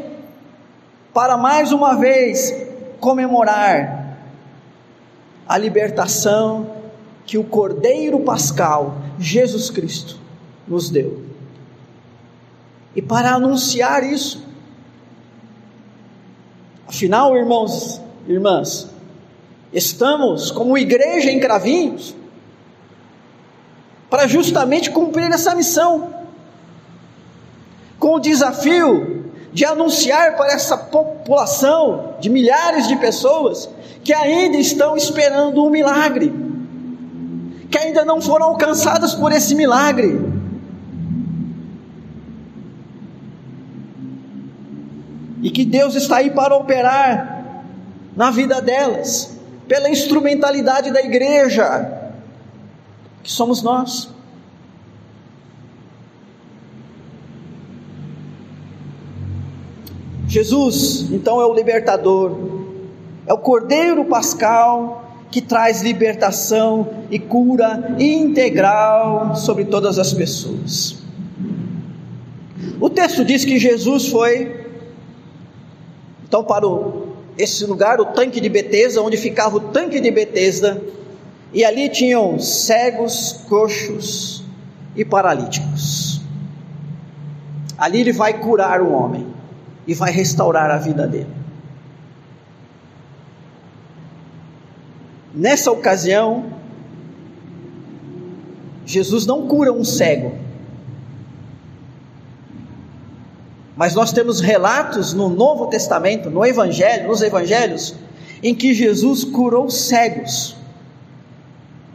para 1.12 1.37
mais 1.37 1.73
uma 1.73 1.97
vez 1.97 2.54
comemorar 3.00 4.19
a 5.49 5.59
libertação 5.59 6.76
que 7.26 7.37
o 7.38 7.45
Cordeiro 7.45 8.21
Pascal, 8.21 8.97
Jesus 9.19 9.71
Cristo, 9.71 10.19
nos 10.66 10.90
deu. 10.90 11.23
E 12.95 13.02
para 13.02 13.33
anunciar 13.33 14.02
isso, 14.02 14.50
Afinal, 16.87 17.35
irmãos, 17.35 18.02
irmãs, 18.28 18.92
Estamos, 19.73 20.50
como 20.50 20.76
igreja 20.76 21.31
em 21.31 21.40
Cravinhos, 21.40 22.14
para 24.11 24.26
justamente 24.26 24.90
cumprir 24.90 25.33
essa 25.33 25.54
missão, 25.54 26.12
com 27.99 28.16
o 28.16 28.21
desafio 28.21 29.22
de 29.52 29.64
anunciar 29.64 30.37
para 30.37 30.52
essa 30.52 30.76
população 30.76 32.14
de 32.21 32.30
milhares 32.30 32.88
de 32.88 32.97
pessoas 32.97 33.68
que 34.02 34.12
ainda 34.12 34.56
estão 34.56 34.97
esperando 34.97 35.64
um 35.64 35.71
milagre, 35.71 36.32
que 37.71 37.78
ainda 37.78 38.04
não 38.04 38.21
foram 38.21 38.47
alcançadas 38.47 39.14
por 39.14 39.30
esse 39.30 39.54
milagre. 39.54 40.21
E 45.42 45.50
que 45.50 45.64
Deus 45.64 45.94
está 45.94 46.18
aí 46.18 46.30
para 46.30 46.54
operar 46.54 47.44
na 48.16 48.30
vida 48.30 48.61
delas, 48.61 49.37
pela 49.68 49.88
instrumentalidade 49.88 50.90
da 50.90 51.00
igreja, 51.00 52.00
que 53.23 53.30
somos 53.30 53.62
nós. 53.62 54.09
Jesus, 60.33 61.09
então, 61.12 61.43
é 61.43 61.45
o 61.45 61.53
libertador, 61.53 62.35
é 63.27 63.35
o 63.35 63.37
Cordeiro 63.37 64.03
Pascal 64.07 65.05
que 65.31 65.43
traz 65.43 65.83
libertação 65.83 66.89
e 67.11 67.19
cura 67.19 67.95
integral 67.99 69.37
sobre 69.37 69.67
todas 69.67 69.99
as 69.99 70.15
pessoas. 70.15 70.97
O 72.81 72.89
texto 72.89 73.27
diz 73.27 73.45
que 73.45 73.59
Jesus 73.59 74.09
foi, 74.09 74.65
então, 76.27 76.43
para 76.43 76.67
o, 76.67 77.09
esse 77.37 77.67
lugar, 77.67 78.01
o 78.01 78.07
tanque 78.07 78.41
de 78.41 78.49
Betesda, 78.49 79.03
onde 79.03 79.19
ficava 79.19 79.59
o 79.59 79.61
tanque 79.61 80.01
de 80.01 80.11
Betesda, 80.11 80.83
e 81.53 81.62
ali 81.62 81.91
tinham 81.91 82.39
cegos, 82.39 83.45
coxos 83.51 84.43
e 84.97 85.05
paralíticos. 85.05 86.23
Ali 87.77 88.01
ele 88.01 88.12
vai 88.12 88.41
curar 88.41 88.81
o 88.81 88.95
homem 88.95 89.41
e 89.87 89.95
vai 89.95 90.12
restaurar 90.12 90.71
a 90.71 90.79
vida 90.79 91.07
dele. 91.07 91.31
Nessa 95.35 95.71
ocasião, 95.71 96.53
Jesus 98.85 99.27
não 99.27 99.47
cura 99.47 99.73
um 99.73 99.85
cego, 99.85 100.37
mas 103.75 103.95
nós 103.95 104.12
temos 104.12 104.41
relatos 104.41 105.15
no 105.15 105.31
Novo 105.31 105.67
Testamento, 105.69 106.29
no 106.29 106.45
Evangelho, 106.45 107.09
nos 107.09 107.23
Evangelhos, 107.23 107.95
em 108.43 108.55
que 108.55 108.75
Jesus 108.75 109.25
curou 109.25 109.71
cegos. 109.71 110.55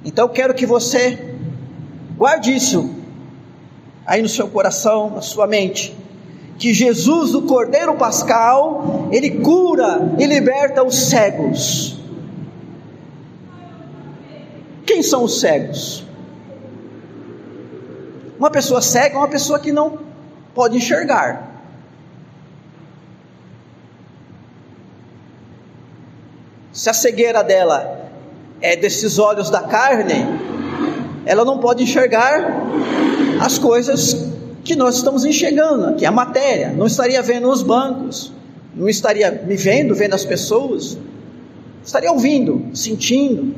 Então 0.03 0.25
eu 0.25 0.29
quero 0.29 0.53
que 0.55 0.65
você 0.65 1.35
guarde 2.17 2.55
isso 2.55 2.89
aí 4.05 4.21
no 4.21 4.29
seu 4.29 4.47
coração, 4.47 5.11
na 5.11 5.21
sua 5.21 5.45
mente 5.45 5.95
que 6.57 6.73
Jesus, 6.73 7.35
o 7.35 7.43
Cordeiro 7.43 7.95
Pascal, 7.95 9.09
ele 9.11 9.39
cura 9.41 10.15
e 10.17 10.25
liberta 10.25 10.83
os 10.83 11.09
cegos. 11.09 11.97
Quem 14.85 15.03
são 15.03 15.23
os 15.23 15.39
cegos? 15.39 16.03
Uma 18.39 18.49
pessoa 18.49 18.81
cega 18.81 19.15
é 19.15 19.17
uma 19.17 19.27
pessoa 19.27 19.59
que 19.59 19.71
não 19.71 19.99
pode 20.55 20.77
enxergar. 20.77 21.47
Se 26.71 26.89
a 26.89 26.93
cegueira 26.93 27.43
dela 27.43 28.09
é 28.61 28.75
desses 28.75 29.19
olhos 29.19 29.49
da 29.49 29.61
carne, 29.61 30.25
ela 31.25 31.43
não 31.43 31.57
pode 31.59 31.83
enxergar 31.83 32.51
as 33.41 33.57
coisas 33.57 34.36
que 34.67 34.75
nós 34.75 34.97
estamos 34.97 35.23
enxergando 35.23 35.85
aqui, 35.85 36.05
a 36.05 36.11
matéria, 36.11 36.69
não 36.69 36.85
estaria 36.85 37.21
vendo 37.21 37.49
os 37.49 37.63
bancos, 37.63 38.33
não 38.75 38.89
estaria 38.89 39.31
me 39.31 39.55
vendo, 39.55 39.95
vendo 39.95 40.13
as 40.13 40.25
pessoas, 40.25 40.97
estaria 41.83 42.11
ouvindo, 42.11 42.69
sentindo, 42.75 43.55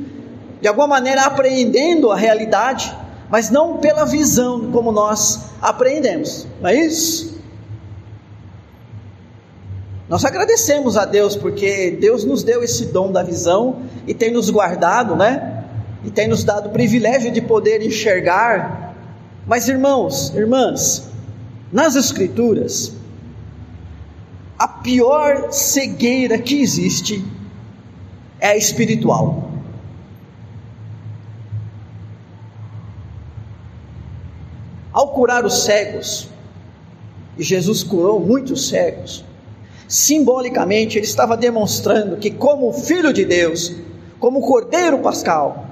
de 0.61 0.67
alguma 0.67 0.87
maneira 0.87 1.23
apreendendo 1.23 2.11
a 2.11 2.15
realidade, 2.15 2.95
mas 3.29 3.49
não 3.49 3.77
pela 3.77 4.05
visão 4.05 4.71
como 4.71 4.91
nós 4.91 5.49
apreendemos, 5.59 6.47
não 6.61 6.69
é 6.69 6.75
isso? 6.75 7.39
Nós 10.07 10.23
agradecemos 10.25 10.95
a 10.95 11.05
Deus 11.05 11.35
porque 11.35 11.97
Deus 11.99 12.23
nos 12.23 12.43
deu 12.43 12.63
esse 12.63 12.85
dom 12.85 13.11
da 13.11 13.23
visão 13.23 13.81
e 14.07 14.13
tem 14.13 14.31
nos 14.31 14.49
guardado, 14.49 15.15
né? 15.15 15.65
E 16.03 16.09
tem 16.09 16.27
nos 16.27 16.43
dado 16.43 16.69
o 16.69 16.71
privilégio 16.71 17.31
de 17.31 17.41
poder 17.41 17.81
enxergar 17.85 18.88
mas 19.49 19.67
irmãos, 19.67 20.29
irmãs, 20.35 21.09
nas 21.73 21.95
Escrituras, 21.95 22.93
a 24.59 24.67
pior 24.67 25.51
cegueira 25.51 26.37
que 26.37 26.61
existe 26.61 27.25
é 28.39 28.49
a 28.49 28.55
espiritual. 28.55 29.49
Ao 34.93 35.07
curar 35.13 35.43
os 35.43 35.63
cegos, 35.63 36.29
e 37.35 37.41
Jesus 37.41 37.81
curou 37.81 38.19
muitos 38.19 38.69
cegos, 38.69 39.25
simbolicamente 39.87 40.99
ele 40.99 41.07
estava 41.07 41.35
demonstrando 41.35 42.17
que, 42.17 42.29
como 42.29 42.71
filho 42.71 43.11
de 43.11 43.25
Deus, 43.25 43.75
como 44.19 44.41
cordeiro 44.41 44.99
pascal, 44.99 45.65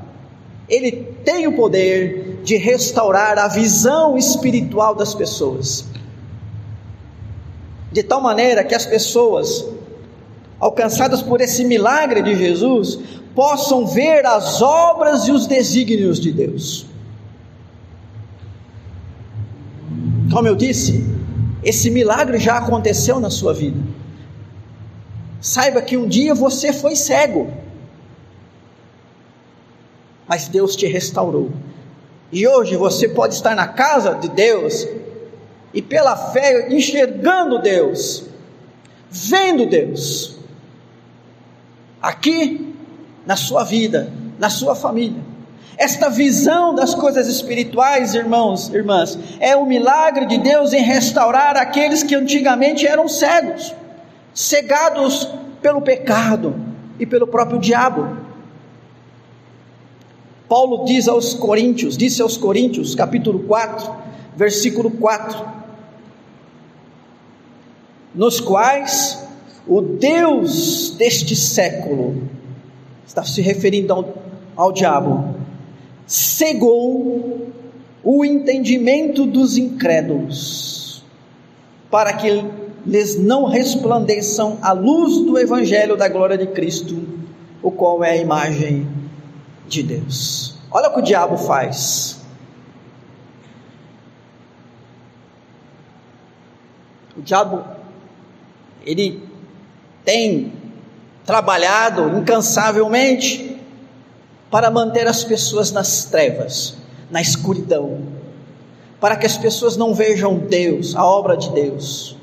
ele 0.68 0.92
tem 1.24 1.46
o 1.46 1.56
poder 1.56 2.27
de 2.48 2.56
restaurar 2.56 3.38
a 3.38 3.50
visão 3.50 4.18
espiritual 4.18 4.96
das 4.96 5.14
pessoas. 5.14 5.84
De 7.92 8.02
tal 8.02 8.22
maneira 8.22 8.64
que 8.64 8.74
as 8.74 8.86
pessoas, 8.86 9.68
alcançadas 10.58 11.22
por 11.22 11.42
esse 11.42 11.66
milagre 11.66 12.22
de 12.22 12.38
Jesus, 12.38 13.00
possam 13.36 13.86
ver 13.86 14.26
as 14.26 14.62
obras 14.62 15.28
e 15.28 15.32
os 15.34 15.46
desígnios 15.46 16.22
de 16.22 16.32
Deus. 16.32 16.86
Como 20.32 20.48
eu 20.48 20.56
disse, 20.56 21.04
esse 21.62 21.92
milagre 21.92 22.40
já 22.40 22.60
aconteceu 22.60 23.20
na 23.20 23.30
sua 23.30 23.54
vida. 23.54 23.78
Saiba 25.42 25.82
que 25.82 25.98
um 25.98 26.08
dia 26.08 26.34
você 26.34 26.72
foi 26.72 26.96
cego, 26.96 27.52
mas 30.26 30.48
Deus 30.48 30.78
te 30.78 30.88
restaurou. 30.88 31.52
E 32.32 32.48
hoje 32.48 32.76
você 32.76 33.08
pode 33.08 33.36
estar 33.36 33.56
na 33.56 33.68
casa 33.68 34.16
de 34.16 34.28
Deus 34.30 34.88
e 35.74 35.82
pela 35.82 36.16
fé 36.16 36.68
enxergando 36.70 37.62
Deus, 37.62 38.26
vendo 39.10 39.66
Deus, 39.66 40.38
aqui 42.02 42.76
na 43.26 43.36
sua 43.36 43.64
vida, 43.64 44.12
na 44.38 44.50
sua 44.50 44.76
família. 44.76 45.22
Esta 45.78 46.10
visão 46.10 46.74
das 46.74 46.96
coisas 46.96 47.28
espirituais, 47.28 48.16
irmãos, 48.16 48.74
irmãs, 48.74 49.18
é 49.40 49.56
o 49.56 49.66
milagre 49.66 50.26
de 50.26 50.40
Deus 50.40 50.74
em 50.74 50.82
restaurar 50.82 51.56
aqueles 51.56 52.02
que 52.02 52.16
antigamente 52.16 52.88
eram 52.88 53.08
cegos, 53.08 53.74
cegados 54.34 55.30
pelo 55.62 55.82
pecado 55.82 56.56
e 57.00 57.06
pelo 57.06 57.28
próprio 57.28 57.60
diabo. 57.60 58.27
Paulo 60.48 60.86
diz 60.86 61.08
aos 61.10 61.34
Coríntios, 61.34 61.98
disse 61.98 62.22
aos 62.22 62.38
Coríntios, 62.38 62.96
capítulo 62.96 63.40
4, 63.40 63.94
versículo 64.36 64.90
4, 64.90 65.46
nos 68.16 68.40
quais 68.40 69.28
o 69.68 69.82
Deus 69.82 70.92
deste 70.98 71.36
século, 71.36 72.24
está 73.06 73.24
se 73.24 73.42
referindo 73.42 73.92
ao, 73.92 74.14
ao 74.56 74.72
diabo, 74.72 75.36
cegou 76.06 77.52
o 78.02 78.24
entendimento 78.24 79.26
dos 79.26 79.58
incrédulos, 79.58 81.04
para 81.92 82.14
que 82.14 82.46
lhes 82.86 83.20
não 83.20 83.44
resplandeçam 83.44 84.58
a 84.62 84.72
luz 84.72 85.26
do 85.26 85.38
evangelho 85.38 85.98
da 85.98 86.08
glória 86.08 86.38
de 86.38 86.48
Cristo, 86.48 86.98
o 87.62 87.70
qual 87.70 88.02
é 88.02 88.12
a 88.12 88.18
imagem 88.18 88.97
de 89.68 89.84
Deus. 89.84 90.56
Olha 90.72 90.90
o 90.90 90.94
que 90.94 91.00
o 91.00 91.04
diabo 91.04 91.38
faz. 91.38 92.20
O 97.16 97.22
diabo, 97.22 97.64
ele 98.86 99.28
tem 100.06 100.54
trabalhado 101.26 102.18
incansavelmente 102.18 103.60
para 104.50 104.72
manter 104.72 105.08
as 105.08 105.24
pessoas 105.24 105.72
nas 105.72 106.06
trevas, 106.06 106.78
na 107.12 107.22
escuridão, 107.22 108.08
para 109.00 109.16
que 109.16 109.26
as 109.26 109.36
pessoas 109.38 109.76
não 109.76 109.94
vejam 109.94 110.38
Deus, 110.38 110.96
a 110.96 111.06
obra 111.06 111.36
de 111.36 111.50
Deus, 111.52 112.16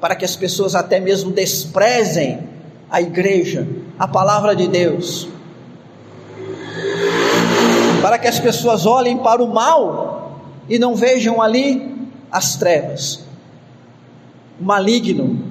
para 0.00 0.14
que 0.14 0.24
as 0.24 0.36
pessoas 0.36 0.74
até 0.74 1.00
mesmo 1.00 1.32
desprezem 1.32 2.48
a 2.88 3.00
igreja, 3.00 3.66
a 3.98 4.06
palavra 4.06 4.54
de 4.54 4.68
Deus. 4.68 5.28
Para 8.00 8.18
que 8.18 8.26
as 8.26 8.38
pessoas 8.38 8.86
olhem 8.86 9.18
para 9.18 9.42
o 9.42 9.52
mal 9.52 10.40
e 10.68 10.78
não 10.78 10.94
vejam 10.94 11.42
ali 11.42 12.08
as 12.30 12.56
trevas, 12.56 13.24
o 14.58 14.64
maligno. 14.64 15.50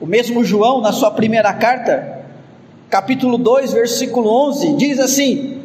O 0.00 0.06
mesmo 0.06 0.44
João, 0.44 0.80
na 0.80 0.92
sua 0.92 1.10
primeira 1.10 1.52
carta, 1.54 2.24
capítulo 2.90 3.38
2, 3.38 3.72
versículo 3.72 4.28
11, 4.48 4.74
diz 4.76 5.00
assim: 5.00 5.62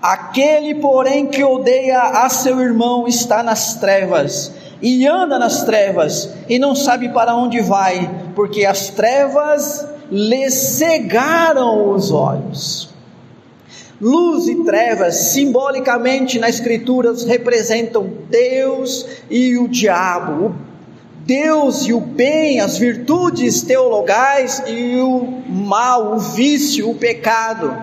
Aquele, 0.00 0.76
porém, 0.76 1.26
que 1.26 1.42
odeia 1.42 2.02
a 2.02 2.28
seu 2.28 2.60
irmão 2.60 3.08
está 3.08 3.42
nas 3.42 3.74
trevas, 3.76 4.52
e 4.80 5.06
anda 5.06 5.38
nas 5.38 5.64
trevas, 5.64 6.34
e 6.48 6.58
não 6.58 6.74
sabe 6.74 7.08
para 7.08 7.34
onde 7.34 7.60
vai, 7.60 8.08
porque 8.34 8.64
as 8.64 8.90
trevas 8.90 9.97
lhe 10.10 10.50
cegaram 10.50 11.92
os 11.92 12.10
olhos. 12.10 12.88
Luz 14.00 14.46
e 14.46 14.64
trevas, 14.64 15.16
simbolicamente 15.32 16.38
na 16.38 16.48
Escritura, 16.48 17.12
representam 17.26 18.08
Deus 18.30 19.04
e 19.28 19.58
o 19.58 19.66
diabo, 19.66 20.46
o 20.46 20.54
Deus 21.26 21.84
e 21.86 21.92
o 21.92 22.00
bem, 22.00 22.60
as 22.60 22.78
virtudes 22.78 23.62
teologais 23.62 24.62
e 24.66 24.96
o 24.96 25.42
mal, 25.48 26.14
o 26.14 26.18
vício, 26.18 26.88
o 26.88 26.94
pecado. 26.94 27.76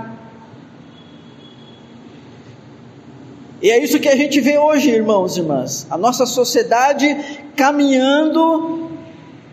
E 3.62 3.70
é 3.70 3.84
isso 3.84 4.00
que 4.00 4.08
a 4.08 4.16
gente 4.16 4.40
vê 4.40 4.58
hoje, 4.58 4.90
irmãos 4.90 5.36
e 5.36 5.42
irmãs. 5.42 5.86
A 5.90 5.98
nossa 5.98 6.26
sociedade 6.26 7.16
caminhando 7.56 8.85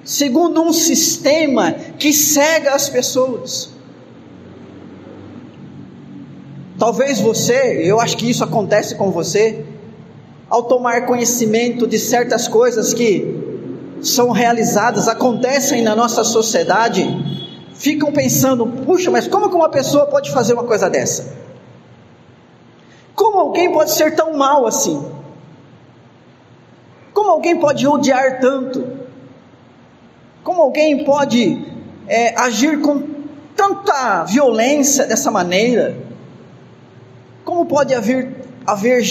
segundo 0.04 0.62
um 0.62 0.72
sistema 0.72 1.72
que 1.72 2.12
cega 2.12 2.74
as 2.74 2.88
pessoas. 2.88 3.70
Talvez 6.78 7.20
você, 7.20 7.80
eu 7.84 8.00
acho 8.00 8.16
que 8.16 8.28
isso 8.28 8.42
acontece 8.42 8.96
com 8.96 9.10
você, 9.10 9.64
ao 10.50 10.64
tomar 10.64 11.06
conhecimento 11.06 11.86
de 11.86 11.98
certas 11.98 12.48
coisas 12.48 12.92
que 12.92 13.40
são 14.02 14.30
realizadas, 14.30 15.06
acontecem 15.06 15.80
na 15.80 15.94
nossa 15.94 16.24
sociedade, 16.24 17.06
ficam 17.74 18.12
pensando: 18.12 18.66
puxa, 18.66 19.10
mas 19.10 19.28
como 19.28 19.48
que 19.48 19.54
uma 19.54 19.68
pessoa 19.68 20.06
pode 20.06 20.32
fazer 20.32 20.54
uma 20.54 20.64
coisa 20.64 20.90
dessa? 20.90 21.40
Como 23.14 23.38
alguém 23.38 23.72
pode 23.72 23.92
ser 23.92 24.16
tão 24.16 24.36
mal 24.36 24.66
assim? 24.66 25.04
Como 27.14 27.30
alguém 27.30 27.60
pode 27.60 27.86
odiar 27.86 28.40
tanto? 28.40 29.01
Como 30.42 30.62
alguém 30.62 31.04
pode 31.04 31.64
é, 32.08 32.38
agir 32.40 32.80
com 32.80 33.02
tanta 33.56 34.24
violência 34.24 35.06
dessa 35.06 35.30
maneira? 35.30 35.96
Como 37.44 37.66
pode 37.66 37.94
haver, 37.94 38.44
haver 38.66 39.02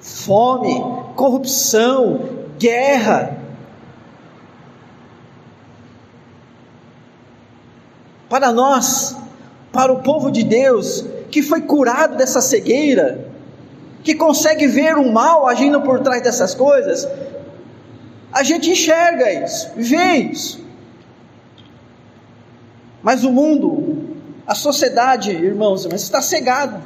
fome, 0.00 0.82
corrupção, 1.16 2.20
guerra? 2.58 3.36
Para 8.28 8.52
nós, 8.52 9.16
para 9.72 9.92
o 9.92 10.02
povo 10.02 10.30
de 10.30 10.44
Deus, 10.44 11.04
que 11.30 11.42
foi 11.42 11.62
curado 11.62 12.16
dessa 12.16 12.40
cegueira, 12.40 13.26
que 14.02 14.14
consegue 14.14 14.66
ver 14.66 14.96
o 14.96 15.12
mal 15.12 15.46
agindo 15.46 15.80
por 15.82 16.00
trás 16.00 16.22
dessas 16.22 16.54
coisas, 16.54 17.06
a 18.32 18.42
gente 18.42 18.70
enxerga 18.70 19.44
isso, 19.44 19.70
vê 19.76 20.16
isso. 20.16 20.64
Mas 23.02 23.24
o 23.24 23.30
mundo, 23.30 24.16
a 24.46 24.54
sociedade, 24.54 25.30
irmãos, 25.30 25.86
está 25.86 26.20
cegado. 26.20 26.82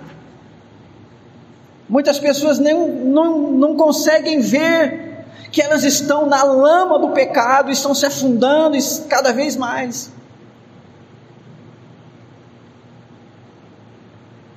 Muitas 1.88 2.18
pessoas 2.18 2.58
nem, 2.58 2.74
não, 2.74 3.50
não 3.52 3.76
conseguem 3.76 4.40
ver 4.40 5.24
que 5.50 5.60
elas 5.60 5.84
estão 5.84 6.26
na 6.26 6.42
lama 6.42 6.98
do 6.98 7.10
pecado, 7.10 7.70
estão 7.70 7.94
se 7.94 8.06
afundando 8.06 8.76
cada 9.08 9.32
vez 9.32 9.56
mais. 9.56 10.10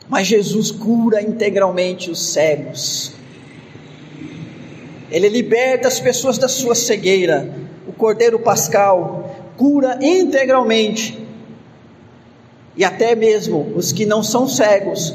Mas 0.07 0.27
Jesus 0.27 0.71
cura 0.71 1.21
integralmente 1.21 2.11
os 2.11 2.31
cegos. 2.31 3.14
Ele 5.11 5.29
liberta 5.29 5.87
as 5.87 5.99
pessoas 5.99 6.37
da 6.37 6.47
sua 6.47 6.75
cegueira. 6.75 7.53
O 7.87 7.93
Cordeiro 7.93 8.39
Pascal 8.39 9.53
cura 9.57 9.99
integralmente. 10.01 11.23
E 12.75 12.83
até 12.83 13.15
mesmo 13.15 13.73
os 13.75 13.91
que 13.91 14.05
não 14.05 14.21
são 14.21 14.47
cegos, 14.47 15.13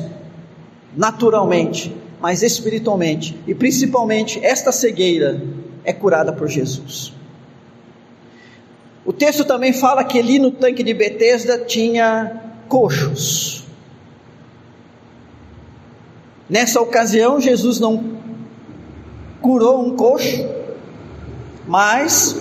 naturalmente, 0.97 1.95
mas 2.21 2.43
espiritualmente. 2.43 3.39
E 3.47 3.55
principalmente 3.55 4.39
esta 4.43 4.73
cegueira 4.73 5.43
é 5.85 5.93
curada 5.93 6.33
por 6.33 6.49
Jesus. 6.49 7.13
O 9.05 9.13
texto 9.13 9.45
também 9.45 9.73
fala 9.73 10.05
que 10.05 10.19
ali 10.19 10.39
no 10.39 10.51
tanque 10.51 10.83
de 10.83 10.95
Betesda 10.95 11.59
tinha 11.59 12.41
coxos. 12.69 13.65
Nessa 16.49 16.81
ocasião, 16.81 17.41
Jesus 17.41 17.79
não 17.81 18.20
curou 19.41 19.85
um 19.85 19.97
coxo, 19.97 20.47
mas 21.67 22.37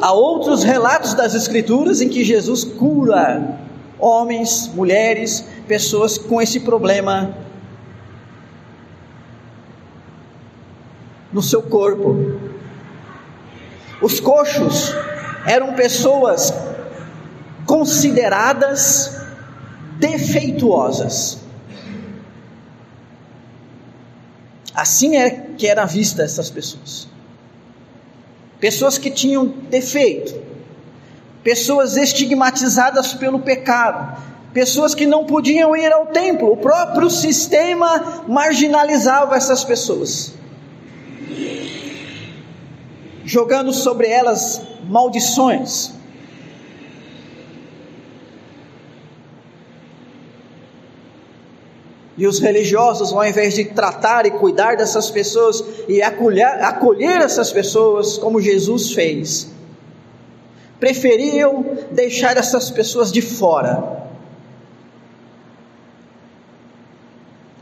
há 0.00 0.12
outros 0.12 0.62
relatos 0.62 1.14
das 1.14 1.34
Escrituras 1.34 2.00
em 2.00 2.08
que 2.08 2.24
Jesus 2.24 2.64
cura 2.64 3.58
homens, 3.98 4.70
mulheres, 4.74 5.44
pessoas 5.68 6.16
com 6.16 6.40
esse 6.40 6.60
problema 6.60 7.34
no 11.32 11.42
seu 11.42 11.62
corpo. 11.62 12.40
Os 14.00 14.18
coxos 14.18 14.94
eram 15.46 15.74
pessoas 15.74 16.52
consideradas 17.66 19.20
defeituosas. 19.98 21.39
Assim 24.74 25.16
é 25.16 25.30
que 25.30 25.66
era 25.66 25.84
vista 25.84 26.22
essas 26.22 26.48
pessoas. 26.48 27.08
Pessoas 28.60 28.98
que 28.98 29.10
tinham 29.10 29.46
defeito, 29.46 30.40
pessoas 31.42 31.96
estigmatizadas 31.96 33.14
pelo 33.14 33.40
pecado, 33.40 34.22
pessoas 34.52 34.94
que 34.94 35.06
não 35.06 35.24
podiam 35.24 35.74
ir 35.76 35.92
ao 35.92 36.06
templo, 36.06 36.52
o 36.52 36.56
próprio 36.56 37.08
sistema 37.08 38.24
marginalizava 38.28 39.36
essas 39.36 39.64
pessoas, 39.64 40.34
jogando 43.24 43.72
sobre 43.72 44.08
elas 44.08 44.60
maldições. 44.84 45.99
E 52.20 52.26
os 52.26 52.38
religiosos, 52.38 53.14
ao 53.14 53.24
invés 53.24 53.54
de 53.54 53.64
tratar 53.64 54.26
e 54.26 54.30
cuidar 54.32 54.76
dessas 54.76 55.10
pessoas 55.10 55.64
e 55.88 56.02
acolher, 56.02 56.62
acolher 56.62 57.22
essas 57.22 57.50
pessoas 57.50 58.18
como 58.18 58.42
Jesus 58.42 58.92
fez, 58.92 59.50
preferiam 60.78 61.64
deixar 61.90 62.36
essas 62.36 62.70
pessoas 62.70 63.10
de 63.10 63.22
fora. 63.22 64.06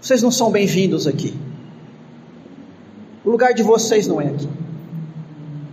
Vocês 0.00 0.24
não 0.24 0.32
são 0.32 0.50
bem-vindos 0.50 1.06
aqui. 1.06 1.38
O 3.24 3.30
lugar 3.30 3.54
de 3.54 3.62
vocês 3.62 4.08
não 4.08 4.20
é 4.20 4.26
aqui. 4.26 4.48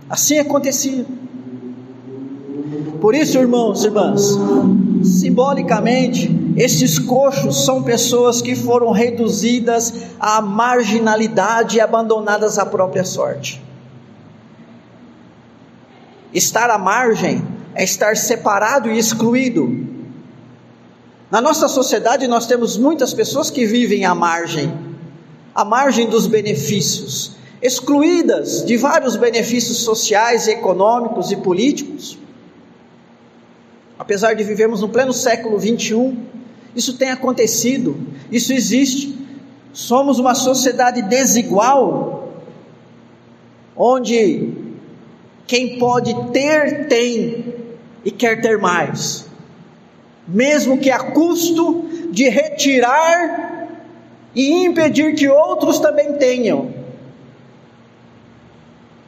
Assim 0.08 0.38
acontecia. 0.38 1.04
Por 3.00 3.16
isso, 3.16 3.36
irmãos 3.36 3.82
e 3.82 3.86
irmãs, 3.88 4.38
simbolicamente, 5.02 6.28
estes 6.56 6.98
coxos 6.98 7.66
são 7.66 7.82
pessoas 7.82 8.40
que 8.40 8.56
foram 8.56 8.90
reduzidas 8.90 9.92
à 10.18 10.40
marginalidade 10.40 11.76
e 11.76 11.80
abandonadas 11.80 12.58
à 12.58 12.64
própria 12.64 13.04
sorte. 13.04 13.62
Estar 16.32 16.70
à 16.70 16.78
margem 16.78 17.46
é 17.74 17.84
estar 17.84 18.16
separado 18.16 18.90
e 18.90 18.98
excluído. 18.98 19.86
Na 21.30 21.42
nossa 21.42 21.68
sociedade, 21.68 22.26
nós 22.26 22.46
temos 22.46 22.78
muitas 22.78 23.12
pessoas 23.12 23.50
que 23.50 23.66
vivem 23.66 24.06
à 24.06 24.14
margem, 24.14 24.72
à 25.54 25.62
margem 25.62 26.08
dos 26.08 26.26
benefícios, 26.26 27.32
excluídas 27.60 28.64
de 28.64 28.78
vários 28.78 29.14
benefícios 29.16 29.78
sociais, 29.78 30.48
econômicos 30.48 31.30
e 31.30 31.36
políticos. 31.36 32.18
Apesar 33.98 34.34
de 34.34 34.44
vivermos 34.44 34.80
no 34.80 34.88
pleno 34.88 35.12
século 35.12 35.58
21, 35.58 36.16
isso 36.76 36.98
tem 36.98 37.10
acontecido, 37.10 37.96
isso 38.30 38.52
existe. 38.52 39.16
Somos 39.72 40.18
uma 40.18 40.34
sociedade 40.34 41.02
desigual, 41.02 42.30
onde 43.74 44.64
Quem 45.46 45.78
pode 45.78 46.12
ter, 46.32 46.88
tem 46.88 47.54
e 48.04 48.10
quer 48.10 48.40
ter 48.40 48.58
mais, 48.58 49.26
mesmo 50.26 50.76
que 50.78 50.90
a 50.90 50.98
custo 50.98 51.88
de 52.10 52.28
retirar 52.28 53.68
e 54.34 54.64
impedir 54.64 55.14
que 55.14 55.28
outros 55.28 55.78
também 55.78 56.14
tenham. 56.14 56.74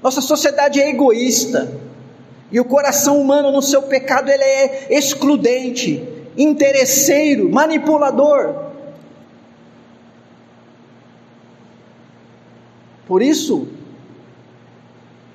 Nossa 0.01 0.21
sociedade 0.21 0.81
é 0.81 0.91
egoísta 0.91 1.77
e 2.53 2.61
o 2.61 2.65
coração 2.65 3.21
humano 3.21 3.51
no 3.51 3.61
seu 3.61 3.83
pecado 3.83 4.31
ele 4.31 4.45
é 4.45 4.87
excludente, 4.91 6.07
interesseiro, 6.39 7.51
manipulador. 7.51 8.69
Por 13.07 13.21
isso, 13.21 13.67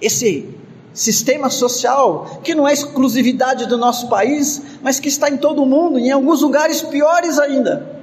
esse 0.01 0.49
sistema 0.93 1.49
social, 1.49 2.39
que 2.43 2.55
não 2.55 2.67
é 2.67 2.73
exclusividade 2.73 3.65
do 3.65 3.77
nosso 3.77 4.07
país, 4.07 4.61
mas 4.81 4.99
que 4.99 5.09
está 5.09 5.29
em 5.29 5.37
todo 5.37 5.63
o 5.63 5.65
mundo, 5.65 5.99
em 5.99 6.11
alguns 6.11 6.41
lugares 6.41 6.81
piores 6.81 7.37
ainda. 7.39 8.01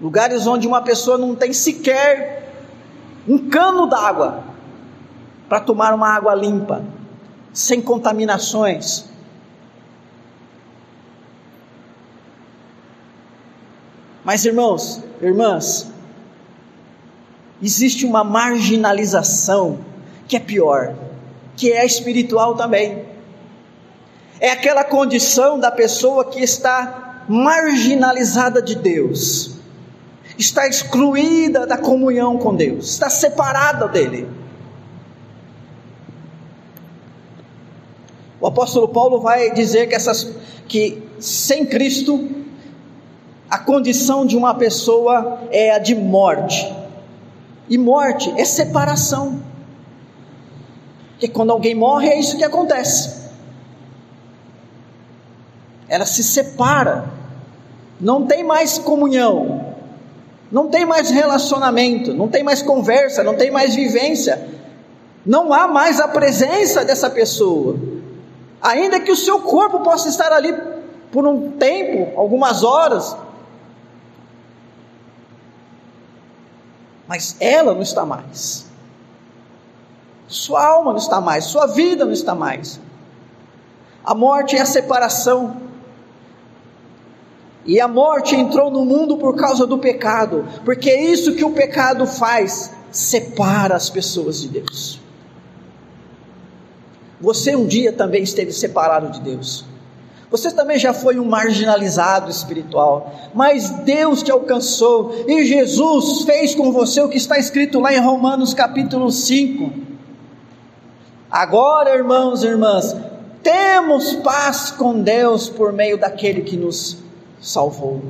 Lugares 0.00 0.46
onde 0.46 0.66
uma 0.66 0.80
pessoa 0.80 1.18
não 1.18 1.34
tem 1.34 1.52
sequer 1.52 2.48
um 3.28 3.50
cano 3.50 3.86
d'água 3.86 4.44
para 5.48 5.60
tomar 5.60 5.92
uma 5.92 6.08
água 6.08 6.34
limpa, 6.34 6.82
sem 7.52 7.80
contaminações. 7.80 9.04
Mas 14.24 14.44
irmãos, 14.44 15.02
irmãs, 15.20 15.90
existe 17.62 18.04
uma 18.04 18.22
marginalização 18.22 19.80
que 20.28 20.36
é 20.36 20.40
pior, 20.40 20.94
que 21.56 21.72
é 21.72 21.84
espiritual 21.84 22.54
também. 22.54 23.04
É 24.38 24.50
aquela 24.50 24.84
condição 24.84 25.58
da 25.58 25.70
pessoa 25.70 26.24
que 26.24 26.40
está 26.40 27.24
marginalizada 27.28 28.62
de 28.62 28.74
Deus, 28.74 29.56
está 30.38 30.66
excluída 30.66 31.66
da 31.66 31.76
comunhão 31.76 32.38
com 32.38 32.54
Deus, 32.54 32.90
está 32.90 33.10
separada 33.10 33.88
dele. 33.88 34.28
Apóstolo 38.50 38.88
Paulo 38.88 39.20
vai 39.20 39.52
dizer 39.52 39.88
que 39.88 39.94
essas 39.94 40.28
que 40.68 41.02
sem 41.18 41.66
Cristo 41.66 42.40
a 43.50 43.58
condição 43.58 44.24
de 44.24 44.36
uma 44.36 44.54
pessoa 44.54 45.40
é 45.50 45.72
a 45.72 45.78
de 45.78 45.94
morte. 45.94 46.72
E 47.68 47.76
morte 47.76 48.32
é 48.36 48.44
separação. 48.44 49.42
Porque 51.10 51.26
quando 51.26 51.50
alguém 51.50 51.74
morre, 51.74 52.08
é 52.08 52.18
isso 52.18 52.36
que 52.36 52.44
acontece. 52.44 53.28
Ela 55.88 56.06
se 56.06 56.22
separa. 56.22 57.10
Não 58.00 58.24
tem 58.24 58.44
mais 58.44 58.78
comunhão. 58.78 59.74
Não 60.50 60.68
tem 60.68 60.86
mais 60.86 61.10
relacionamento. 61.10 62.14
Não 62.14 62.28
tem 62.28 62.44
mais 62.44 62.62
conversa. 62.62 63.24
Não 63.24 63.34
tem 63.34 63.50
mais 63.50 63.74
vivência. 63.74 64.48
Não 65.26 65.52
há 65.52 65.66
mais 65.66 65.98
a 66.00 66.06
presença 66.06 66.84
dessa 66.84 67.10
pessoa. 67.10 67.76
Ainda 68.62 69.00
que 69.00 69.10
o 69.10 69.16
seu 69.16 69.40
corpo 69.40 69.80
possa 69.80 70.08
estar 70.08 70.32
ali 70.32 70.54
por 71.10 71.26
um 71.26 71.52
tempo, 71.52 72.18
algumas 72.18 72.62
horas, 72.62 73.16
mas 77.08 77.36
ela 77.40 77.74
não 77.74 77.82
está 77.82 78.04
mais. 78.04 78.66
Sua 80.28 80.64
alma 80.64 80.92
não 80.92 80.98
está 80.98 81.20
mais, 81.20 81.44
sua 81.44 81.66
vida 81.66 82.04
não 82.04 82.12
está 82.12 82.34
mais. 82.34 82.78
A 84.04 84.14
morte 84.14 84.56
é 84.56 84.60
a 84.60 84.66
separação. 84.66 85.56
E 87.66 87.80
a 87.80 87.88
morte 87.88 88.34
entrou 88.36 88.70
no 88.70 88.84
mundo 88.84 89.16
por 89.16 89.36
causa 89.36 89.66
do 89.66 89.78
pecado, 89.78 90.46
porque 90.64 90.88
é 90.88 91.02
isso 91.02 91.34
que 91.34 91.44
o 91.44 91.52
pecado 91.52 92.06
faz, 92.06 92.72
separa 92.90 93.74
as 93.74 93.90
pessoas 93.90 94.40
de 94.40 94.48
Deus. 94.48 95.00
Você 97.20 97.54
um 97.54 97.66
dia 97.66 97.92
também 97.92 98.22
esteve 98.22 98.52
separado 98.52 99.10
de 99.10 99.20
Deus. 99.20 99.64
Você 100.30 100.52
também 100.52 100.78
já 100.78 100.94
foi 100.94 101.18
um 101.18 101.24
marginalizado 101.24 102.30
espiritual, 102.30 103.12
mas 103.34 103.68
Deus 103.70 104.22
te 104.22 104.30
alcançou 104.30 105.12
e 105.26 105.44
Jesus 105.44 106.22
fez 106.22 106.54
com 106.54 106.70
você 106.70 107.00
o 107.00 107.08
que 107.08 107.16
está 107.16 107.36
escrito 107.36 107.80
lá 107.80 107.92
em 107.92 107.98
Romanos 107.98 108.54
capítulo 108.54 109.10
5. 109.10 109.72
Agora, 111.28 111.94
irmãos 111.94 112.44
e 112.44 112.46
irmãs, 112.46 112.96
temos 113.42 114.14
paz 114.14 114.70
com 114.70 115.02
Deus 115.02 115.48
por 115.48 115.72
meio 115.72 115.98
daquele 115.98 116.42
que 116.42 116.56
nos 116.56 116.98
salvou. 117.40 118.00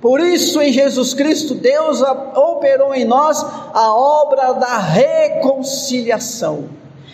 Por 0.00 0.20
isso, 0.20 0.60
em 0.60 0.72
Jesus 0.72 1.14
Cristo, 1.14 1.54
Deus 1.54 2.02
operou 2.02 2.94
em 2.94 3.04
nós 3.04 3.42
a 3.42 3.92
obra 3.92 4.52
da 4.52 4.78
reconciliação. 4.78 6.68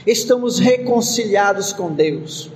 Estamos 0.07 0.59
reconciliados 0.59 1.73
com 1.73 1.93
Deus. 1.93 2.51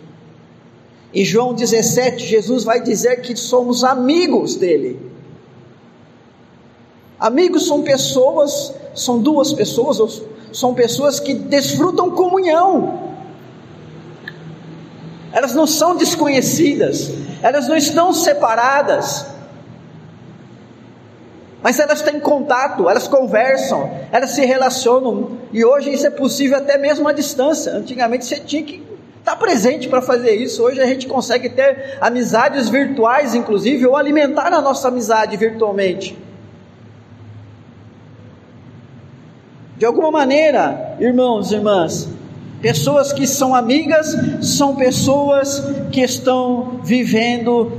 Em 1.13 1.25
João 1.25 1.55
17, 1.55 2.27
Jesus 2.27 2.65
vai 2.65 2.83
dizer 2.83 3.23
que 3.23 3.35
somos 3.35 3.83
amigos 3.83 4.57
dele. 4.57 5.01
Amigos 7.19 7.67
são 7.67 7.83
pessoas, 7.83 8.75
são 8.95 9.19
duas 9.19 9.53
pessoas, 9.53 10.23
são 10.53 10.75
pessoas 10.75 11.19
que 11.19 11.35
desfrutam 11.35 12.11
comunhão. 12.11 13.09
Elas 15.33 15.55
não 15.55 15.67
são 15.67 15.97
desconhecidas, 15.97 17.11
elas 17.43 17.67
não 17.69 17.77
estão 17.77 18.13
separadas, 18.13 19.27
mas 21.69 21.79
elas 21.79 22.01
têm 22.01 22.19
contato, 22.19 22.89
elas 22.89 23.07
conversam, 23.07 23.91
elas 24.11 24.31
se 24.31 24.43
relacionam, 24.43 25.33
e 25.53 25.63
hoje 25.63 25.93
isso 25.93 26.07
é 26.07 26.11
possível 26.11 26.57
até 26.57 26.79
mesmo 26.79 27.07
à 27.07 27.13
distância. 27.13 27.73
Antigamente 27.73 28.25
você 28.25 28.37
tinha 28.37 28.63
que 28.63 28.83
está 29.19 29.37
presente 29.37 29.87
para 29.87 30.01
fazer 30.01 30.35
isso. 30.35 30.63
Hoje 30.63 30.81
a 30.81 30.87
gente 30.87 31.07
consegue 31.07 31.51
ter 31.51 31.99
amizades 32.01 32.71
virtuais, 32.71 33.35
inclusive, 33.35 33.87
ou 33.87 33.97
alimentar 33.97 34.51
a 34.51 34.63
nossa 34.63 34.89
amizade 34.89 35.37
virtualmente. 35.37 36.17
De 39.77 39.85
alguma 39.85 40.11
maneira, 40.11 40.97
irmãos 40.99 41.53
e 41.53 41.57
irmãs, 41.57 42.09
pessoas 42.63 43.13
que 43.13 43.27
são 43.27 43.55
amigas 43.55 44.17
são 44.41 44.75
pessoas 44.75 45.63
que 45.93 46.01
estão 46.01 46.81
vivendo, 46.83 47.73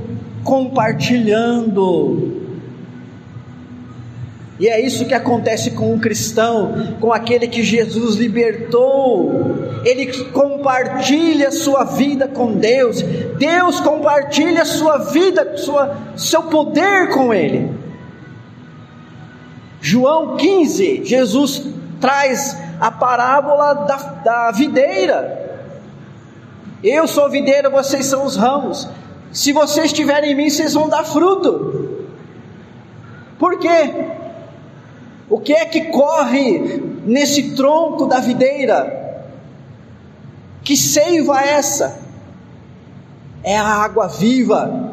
compartilhando 0.44 2.38
e 4.60 4.68
é 4.68 4.86
isso 4.86 5.06
que 5.06 5.14
acontece 5.14 5.72
com 5.72 5.94
um 5.94 6.00
cristão, 6.00 6.98
com 7.00 7.14
aquele 7.14 7.48
que 7.48 7.64
Jesus 7.64 8.16
libertou. 8.16 9.56
Ele 9.86 10.08
compartilha 10.32 11.50
sua 11.50 11.86
vida 11.86 12.28
com 12.28 12.52
Deus. 12.52 13.02
Deus 13.02 13.80
compartilha 13.80 14.66
sua 14.66 14.98
vida, 14.98 15.56
sua, 15.56 15.96
seu 16.18 16.44
poder 16.44 17.08
com 17.10 17.34
ele. 17.34 17.72
João 19.80 20.36
15, 20.36 21.06
Jesus 21.06 21.64
traz 22.02 22.58
a 22.82 22.92
parábola 22.92 23.74
da, 23.74 23.96
da 23.96 24.52
videira. 24.52 25.40
Eu 26.84 27.08
sou 27.08 27.26
a 27.26 27.30
videira, 27.30 27.70
vocês 27.70 28.06
são 28.08 28.26
os 28.26 28.36
ramos. 28.36 28.90
Se 29.32 29.54
vocês 29.54 29.86
estiverem 29.86 30.34
em 30.34 30.36
mim, 30.36 30.50
vocês 30.50 30.74
vão 30.74 30.90
dar 30.90 31.06
fruto. 31.06 32.06
Por 33.38 33.58
quê? 33.58 34.19
O 35.30 35.40
que 35.40 35.54
é 35.54 35.66
que 35.66 35.86
corre 35.86 36.82
nesse 37.06 37.56
tronco 37.56 38.08
da 38.08 38.20
videira? 38.20 39.00
Que 40.64 40.76
seiva 40.76 41.42
é 41.42 41.50
essa? 41.52 42.00
É 43.44 43.58
a 43.58 43.66
água 43.66 44.08
viva 44.08 44.90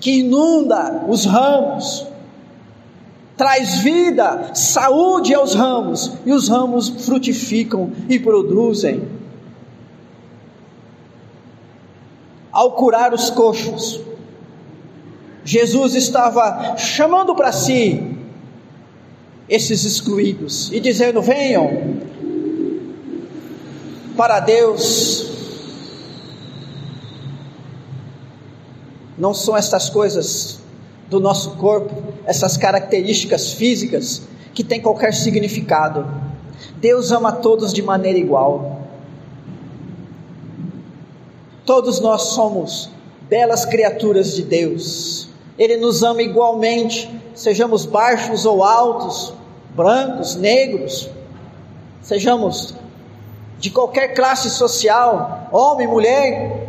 que 0.00 0.20
inunda 0.20 1.04
os 1.06 1.26
ramos, 1.26 2.06
traz 3.36 3.76
vida, 3.76 4.54
saúde 4.54 5.34
aos 5.34 5.54
ramos, 5.54 6.12
e 6.24 6.32
os 6.32 6.48
ramos 6.48 6.88
frutificam 7.04 7.92
e 8.08 8.18
produzem. 8.18 9.06
Ao 12.50 12.72
curar 12.72 13.12
os 13.12 13.30
coxos, 13.30 14.00
Jesus 15.50 15.96
estava 15.96 16.76
chamando 16.76 17.34
para 17.34 17.50
si 17.50 18.16
esses 19.48 19.84
excluídos 19.84 20.70
e 20.70 20.78
dizendo: 20.78 21.20
venham 21.20 21.98
para 24.16 24.38
Deus. 24.38 25.28
Não 29.18 29.34
são 29.34 29.56
estas 29.56 29.90
coisas 29.90 30.60
do 31.08 31.18
nosso 31.18 31.56
corpo, 31.56 32.00
essas 32.24 32.56
características 32.56 33.52
físicas 33.52 34.22
que 34.54 34.62
têm 34.62 34.80
qualquer 34.80 35.12
significado. 35.12 36.06
Deus 36.76 37.10
ama 37.10 37.32
todos 37.32 37.72
de 37.72 37.82
maneira 37.82 38.20
igual. 38.20 38.82
Todos 41.66 41.98
nós 41.98 42.22
somos 42.34 42.88
belas 43.28 43.64
criaturas 43.64 44.36
de 44.36 44.42
Deus. 44.44 45.29
Ele 45.60 45.76
nos 45.76 46.02
ama 46.02 46.22
igualmente, 46.22 47.06
sejamos 47.34 47.84
baixos 47.84 48.46
ou 48.46 48.64
altos, 48.64 49.34
brancos, 49.76 50.34
negros, 50.34 51.10
sejamos 52.00 52.74
de 53.58 53.70
qualquer 53.70 54.14
classe 54.14 54.48
social, 54.48 55.50
homem, 55.52 55.86
mulher, 55.86 56.66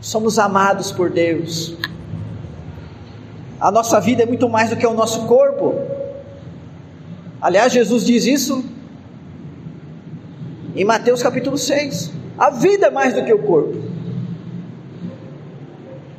somos 0.00 0.40
amados 0.40 0.90
por 0.90 1.08
Deus. 1.08 1.76
A 3.60 3.70
nossa 3.70 4.00
vida 4.00 4.24
é 4.24 4.26
muito 4.26 4.48
mais 4.48 4.70
do 4.70 4.76
que 4.76 4.84
o 4.84 4.92
nosso 4.92 5.26
corpo. 5.26 5.76
Aliás, 7.40 7.72
Jesus 7.72 8.04
diz 8.04 8.26
isso 8.26 8.64
em 10.74 10.84
Mateus 10.84 11.22
capítulo 11.22 11.56
6. 11.56 12.10
A 12.36 12.50
vida 12.50 12.88
é 12.88 12.90
mais 12.90 13.14
do 13.14 13.24
que 13.24 13.32
o 13.32 13.38
corpo. 13.40 13.87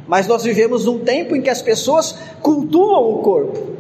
Mas 0.10 0.26
nós 0.26 0.44
vivemos 0.44 0.86
num 0.86 0.98
tempo 0.98 1.36
em 1.36 1.42
que 1.42 1.52
as 1.52 1.62
pessoas 1.62 2.18
cultuam 2.42 3.12
o 3.12 3.20
corpo. 3.20 3.78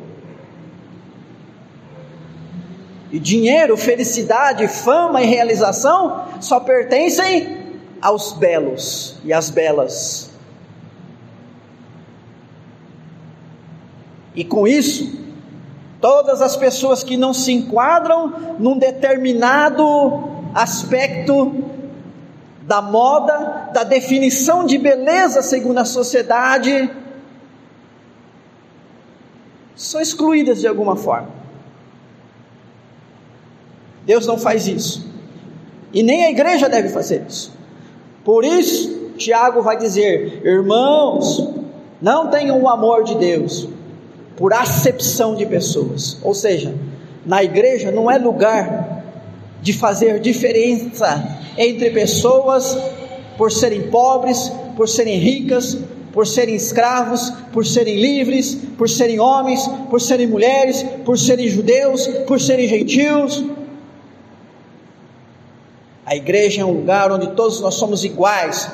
E 3.12 3.18
dinheiro, 3.18 3.76
felicidade, 3.76 4.68
fama 4.68 5.24
e 5.24 5.26
realização 5.26 6.26
só 6.40 6.60
pertencem 6.60 7.58
aos 8.00 8.34
belos 8.34 9.16
e 9.26 9.34
às 9.34 9.50
belas. 9.50 10.30
E 14.36 14.46
com 14.46 14.68
isso, 14.68 15.12
todas 16.00 16.44
as 16.44 16.56
pessoas 16.56 17.04
que 17.04 17.18
não 17.18 17.34
se 17.34 17.52
enquadram 17.52 18.56
num 18.60 18.78
determinado 18.78 20.30
aspecto 20.54 21.79
da 22.70 22.84
moda, 22.84 23.72
da 23.74 23.84
definição 23.84 24.64
de 24.64 24.78
beleza 24.78 25.42
segundo 25.42 25.80
a 25.80 25.86
sociedade, 25.86 26.88
são 29.76 30.00
excluídas 30.00 30.60
de 30.60 30.68
alguma 30.68 30.96
forma. 30.96 31.30
Deus 34.06 34.28
não 34.28 34.38
faz 34.38 34.68
isso. 34.68 35.10
E 35.92 36.04
nem 36.04 36.26
a 36.26 36.30
igreja 36.30 36.70
deve 36.70 36.90
fazer 36.90 37.26
isso. 37.28 37.52
Por 38.24 38.46
isso, 38.46 39.14
Tiago 39.18 39.64
vai 39.64 39.76
dizer: 39.76 40.46
irmãos, 40.46 41.50
não 42.00 42.30
tenham 42.30 42.62
o 42.62 42.70
amor 42.70 43.04
de 43.04 43.16
Deus 43.16 43.68
por 44.38 44.54
acepção 44.54 45.34
de 45.34 45.48
pessoas. 45.48 46.20
Ou 46.22 46.36
seja, 46.36 46.76
na 47.26 47.44
igreja 47.44 47.90
não 47.90 48.12
é 48.12 48.20
lugar 48.20 49.04
de 49.60 49.74
fazer 49.74 50.20
diferença 50.20 51.39
entre 51.60 51.90
pessoas 51.90 52.78
por 53.38 53.52
serem 53.52 53.92
pobres, 53.92 54.50
por 54.78 54.88
serem 54.88 55.20
ricas, 55.20 55.78
por 56.14 56.26
serem 56.26 56.56
escravos, 56.56 57.30
por 57.52 57.66
serem 57.66 58.00
livres, 58.00 58.56
por 58.78 58.90
serem 58.90 59.20
homens, 59.20 59.68
por 59.90 60.02
serem 60.02 60.26
mulheres, 60.26 60.84
por 61.04 61.20
serem 61.20 61.50
judeus, 61.50 62.08
por 62.26 62.40
serem 62.40 62.68
gentios. 62.68 63.44
A 66.06 66.16
igreja 66.16 66.62
é 66.62 66.66
um 66.66 66.72
lugar 66.72 67.12
onde 67.12 67.32
todos 67.32 67.60
nós 67.60 67.76
somos 67.76 68.04
iguais 68.06 68.72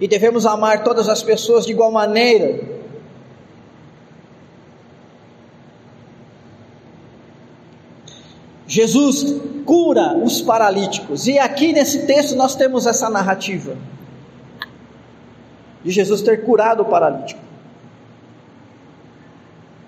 e 0.00 0.08
devemos 0.08 0.44
amar 0.44 0.82
todas 0.82 1.08
as 1.08 1.22
pessoas 1.22 1.64
de 1.64 1.72
igual 1.72 1.92
maneira. 1.92 2.75
Jesus 8.76 9.40
cura 9.64 10.14
os 10.18 10.42
paralíticos, 10.42 11.26
e 11.26 11.38
aqui 11.38 11.72
nesse 11.72 12.06
texto 12.06 12.36
nós 12.36 12.54
temos 12.54 12.86
essa 12.86 13.08
narrativa 13.08 13.74
de 15.82 15.90
Jesus 15.90 16.20
ter 16.20 16.44
curado 16.44 16.82
o 16.82 16.84
paralítico. 16.84 17.40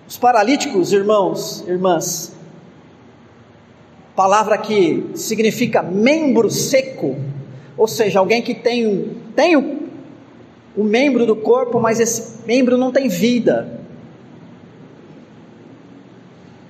Os 0.09 0.17
paralíticos, 0.17 0.91
irmãos, 0.91 1.63
irmãs, 1.69 2.35
palavra 4.17 4.57
que 4.57 5.11
significa 5.15 5.83
membro 5.83 6.51
seco, 6.51 7.15
ou 7.77 7.87
seja, 7.87 8.21
alguém 8.21 8.41
que 8.41 8.55
tem, 8.55 9.19
tem 9.37 9.55
o, 9.55 9.83
o 10.75 10.83
membro 10.83 11.27
do 11.27 11.37
corpo, 11.37 11.79
mas 11.79 12.01
esse 12.01 12.47
membro 12.47 12.79
não 12.79 12.91
tem 12.91 13.07
vida. 13.07 13.83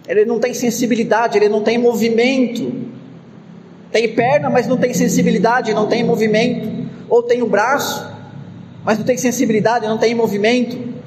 Ele 0.08 0.24
não 0.24 0.40
tem 0.40 0.54
sensibilidade, 0.54 1.36
ele 1.36 1.50
não 1.50 1.62
tem 1.62 1.76
movimento. 1.76 2.72
Tem 3.92 4.14
perna, 4.14 4.48
mas 4.48 4.66
não 4.66 4.78
tem 4.78 4.94
sensibilidade, 4.94 5.74
não 5.74 5.86
tem 5.86 6.02
movimento. 6.02 6.88
Ou 7.10 7.22
tem 7.22 7.42
o 7.42 7.46
braço, 7.46 8.10
mas 8.84 8.98
não 8.98 9.04
tem 9.04 9.18
sensibilidade, 9.18 9.86
não 9.86 9.98
tem 9.98 10.14
movimento. 10.14 10.98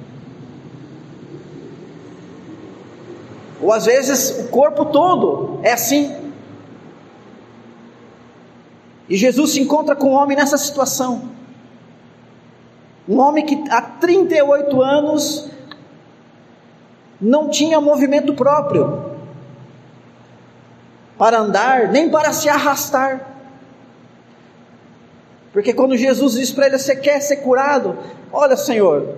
Ou 3.60 3.74
às 3.74 3.86
vezes 3.86 4.40
o 4.40 4.48
corpo 4.50 4.86
todo 4.86 5.60
é 5.64 5.74
assim. 5.74 6.16
E 9.10 9.18
Jesus 9.18 9.52
se 9.52 9.60
encontra 9.60 9.96
com 9.96 10.12
um 10.12 10.14
homem 10.14 10.38
nessa 10.38 10.58
situação. 10.58 11.30
Um 13.10 13.20
homem 13.20 13.46
que 13.46 13.64
há 13.70 13.82
38 13.82 14.82
anos 14.82 15.50
não 17.21 17.49
tinha 17.49 17.79
movimento 17.79 18.34
próprio 18.34 19.12
para 21.17 21.39
andar, 21.39 21.89
nem 21.89 22.10
para 22.10 22.34
se 22.34 22.49
arrastar. 22.49 23.27
Porque 25.53 25.73
quando 25.73 25.95
Jesus 25.95 26.34
diz 26.34 26.51
para 26.51 26.65
ele: 26.65 26.79
Você 26.79 26.95
quer 26.95 27.21
ser 27.21 27.38
curado? 27.38 27.97
Olha, 28.34 28.57
Senhor, 28.57 29.15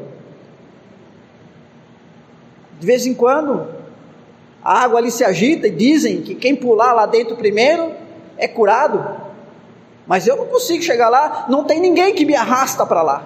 de 2.79 2.85
vez 2.85 3.05
em 3.05 3.13
quando 3.13 3.67
a 4.61 4.79
água 4.79 4.99
ali 4.99 5.11
se 5.11 5.23
agita 5.23 5.67
e 5.67 5.71
dizem 5.71 6.21
que 6.21 6.35
quem 6.35 6.55
pular 6.55 6.91
lá 6.91 7.05
dentro 7.05 7.37
primeiro 7.37 7.93
é 8.37 8.47
curado. 8.47 9.21
Mas 10.05 10.27
eu 10.27 10.35
não 10.35 10.47
consigo 10.47 10.83
chegar 10.83 11.07
lá, 11.07 11.45
não 11.47 11.63
tem 11.63 11.79
ninguém 11.79 12.13
que 12.13 12.25
me 12.25 12.35
arrasta 12.35 12.85
para 12.85 13.01
lá. 13.01 13.25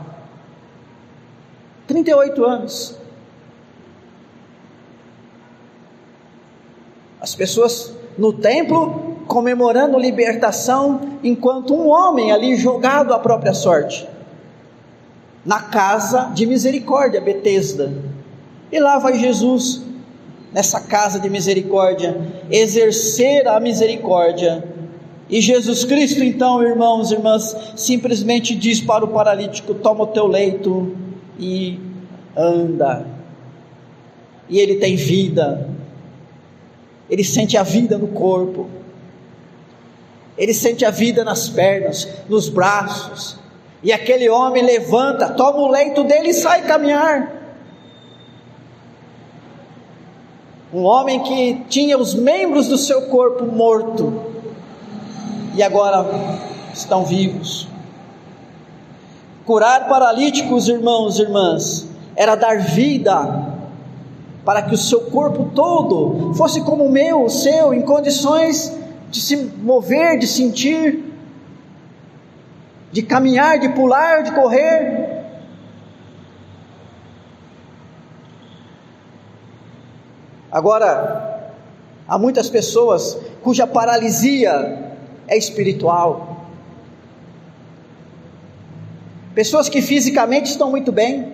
38 1.87 2.45
anos. 2.45 3.06
As 7.27 7.35
pessoas 7.35 7.91
no 8.17 8.31
templo 8.31 9.17
comemorando 9.27 9.99
libertação, 9.99 11.01
enquanto 11.21 11.73
um 11.73 11.89
homem 11.89 12.31
ali 12.31 12.55
jogado 12.55 13.13
à 13.13 13.19
própria 13.19 13.53
sorte, 13.53 14.07
na 15.45 15.59
casa 15.59 16.31
de 16.33 16.45
misericórdia, 16.45 17.19
Betesda. 17.19 17.91
E 18.71 18.79
lá 18.79 18.97
vai 18.97 19.19
Jesus, 19.19 19.81
nessa 20.53 20.79
casa 20.79 21.19
de 21.19 21.29
misericórdia, 21.29 22.17
exercer 22.49 23.45
a 23.45 23.59
misericórdia 23.59 24.63
e 25.29 25.41
Jesus 25.41 25.83
Cristo, 25.83 26.23
então, 26.23 26.63
irmãos 26.63 27.11
e 27.11 27.15
irmãs, 27.15 27.53
simplesmente 27.75 28.55
diz 28.55 28.79
para 28.79 29.03
o 29.03 29.09
paralítico: 29.09 29.73
toma 29.73 30.05
o 30.05 30.07
teu 30.07 30.27
leito 30.27 30.95
e 31.37 31.77
anda. 32.37 33.05
E 34.47 34.59
ele 34.59 34.75
tem 34.75 34.95
vida, 34.95 35.75
ele 37.09 37.23
sente 37.23 37.57
a 37.57 37.63
vida 37.63 37.97
no 37.97 38.07
corpo, 38.07 38.67
ele 40.37 40.53
sente 40.53 40.85
a 40.85 40.91
vida 40.91 41.23
nas 41.23 41.49
pernas, 41.49 42.07
nos 42.29 42.47
braços. 42.47 43.37
E 43.81 43.91
aquele 43.91 44.29
homem 44.29 44.63
levanta, 44.63 45.29
toma 45.29 45.59
o 45.59 45.71
leito 45.71 46.03
dele 46.03 46.29
e 46.29 46.33
sai 46.33 46.63
caminhar. 46.63 47.33
Um 50.73 50.83
homem 50.83 51.23
que 51.23 51.63
tinha 51.69 51.97
os 51.97 52.13
membros 52.13 52.67
do 52.67 52.77
seu 52.77 53.03
corpo 53.03 53.45
morto, 53.45 54.21
e 55.55 55.63
agora 55.63 56.05
estão 56.73 57.05
vivos. 57.05 57.67
Curar 59.45 59.87
paralíticos, 59.87 60.67
irmãos 60.67 61.17
e 61.17 61.21
irmãs, 61.21 61.87
era 62.15 62.35
dar 62.35 62.59
vida 62.59 63.46
para 64.47 64.61
que 64.61 64.73
o 64.73 64.77
seu 64.77 65.01
corpo 65.01 65.51
todo 65.53 66.33
fosse 66.33 66.63
como 66.63 66.85
o 66.85 66.89
meu, 66.89 67.25
o 67.25 67.29
seu, 67.29 67.73
em 67.73 67.81
condições 67.81 68.73
de 69.11 69.19
se 69.19 69.35
mover, 69.35 70.17
de 70.17 70.25
sentir, 70.25 71.03
de 72.89 73.01
caminhar, 73.01 73.59
de 73.59 73.67
pular, 73.67 74.23
de 74.23 74.31
correr. 74.31 75.25
Agora, 80.49 81.51
há 82.07 82.17
muitas 82.17 82.49
pessoas 82.49 83.17
cuja 83.43 83.67
paralisia 83.67 84.93
é 85.27 85.37
espiritual. 85.37 86.45
Pessoas 89.35 89.67
que 89.67 89.81
fisicamente 89.81 90.51
estão 90.51 90.71
muito 90.71 90.93
bem, 90.93 91.33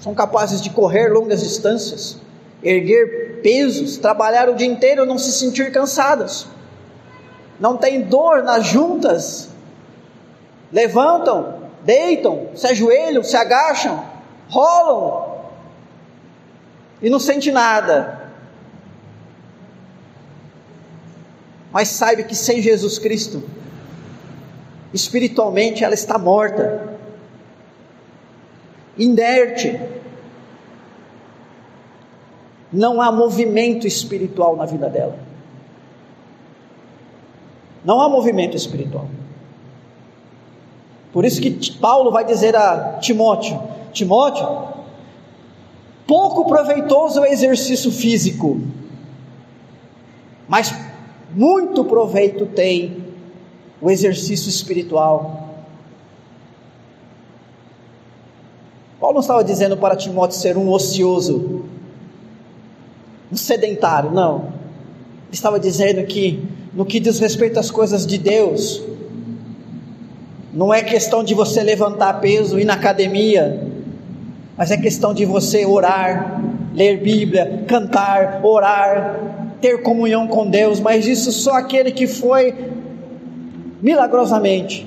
são 0.00 0.14
capazes 0.14 0.62
de 0.62 0.70
correr 0.70 1.08
longas 1.08 1.42
distâncias, 1.42 2.16
erguer 2.62 3.40
pesos, 3.42 3.98
trabalhar 3.98 4.48
o 4.48 4.54
dia 4.54 4.66
inteiro 4.66 5.04
e 5.04 5.06
não 5.06 5.18
se 5.18 5.30
sentir 5.30 5.70
cansadas, 5.70 6.46
não 7.60 7.76
tem 7.76 8.00
dor 8.02 8.42
nas 8.42 8.66
juntas, 8.66 9.50
levantam, 10.72 11.60
deitam, 11.84 12.48
se 12.54 12.66
ajoelham, 12.66 13.22
se 13.22 13.36
agacham, 13.36 14.02
rolam 14.48 15.30
e 17.02 17.10
não 17.10 17.18
sente 17.18 17.52
nada. 17.52 18.18
Mas 21.70 21.88
saiba 21.88 22.22
que 22.22 22.34
sem 22.34 22.60
Jesus 22.60 22.98
Cristo, 22.98 23.42
espiritualmente 24.92 25.84
ela 25.84 25.94
está 25.94 26.18
morta, 26.18 26.98
inerte. 29.00 29.80
Não 32.72 33.00
há 33.00 33.10
movimento 33.10 33.86
espiritual 33.86 34.54
na 34.56 34.64
vida 34.64 34.88
dela. 34.88 35.18
Não 37.84 38.00
há 38.00 38.08
movimento 38.08 38.56
espiritual. 38.56 39.08
Por 41.12 41.24
isso 41.24 41.40
que 41.40 41.72
Paulo 41.78 42.12
vai 42.12 42.24
dizer 42.24 42.54
a 42.54 42.98
Timóteo: 43.00 43.60
Timóteo, 43.92 44.46
pouco 46.06 46.44
proveitoso 46.46 47.18
é 47.18 47.22
o 47.22 47.32
exercício 47.32 47.90
físico, 47.90 48.60
mas 50.46 50.72
muito 51.34 51.84
proveito 51.84 52.46
tem 52.46 53.04
o 53.80 53.90
exercício 53.90 54.48
espiritual. 54.48 55.49
Paulo 59.00 59.14
não 59.14 59.20
estava 59.22 59.42
dizendo 59.42 59.78
para 59.78 59.96
Timóteo 59.96 60.36
ser 60.36 60.58
um 60.58 60.68
ocioso, 60.68 61.64
um 63.32 63.36
sedentário, 63.36 64.10
não. 64.10 64.40
Ele 64.40 65.32
estava 65.32 65.58
dizendo 65.58 66.04
que, 66.04 66.44
no 66.74 66.84
que 66.84 67.00
diz 67.00 67.18
respeito 67.18 67.58
às 67.58 67.70
coisas 67.70 68.06
de 68.06 68.18
Deus, 68.18 68.82
não 70.52 70.74
é 70.74 70.82
questão 70.82 71.24
de 71.24 71.32
você 71.32 71.62
levantar 71.62 72.20
peso, 72.20 72.58
ir 72.58 72.66
na 72.66 72.74
academia, 72.74 73.66
mas 74.54 74.70
é 74.70 74.76
questão 74.76 75.14
de 75.14 75.24
você 75.24 75.64
orar, 75.64 76.42
ler 76.74 77.00
Bíblia, 77.00 77.64
cantar, 77.66 78.44
orar, 78.44 79.18
ter 79.62 79.82
comunhão 79.82 80.28
com 80.28 80.46
Deus, 80.46 80.78
mas 80.78 81.06
isso 81.06 81.32
só 81.32 81.54
aquele 81.54 81.90
que 81.90 82.06
foi 82.06 82.54
milagrosamente 83.80 84.86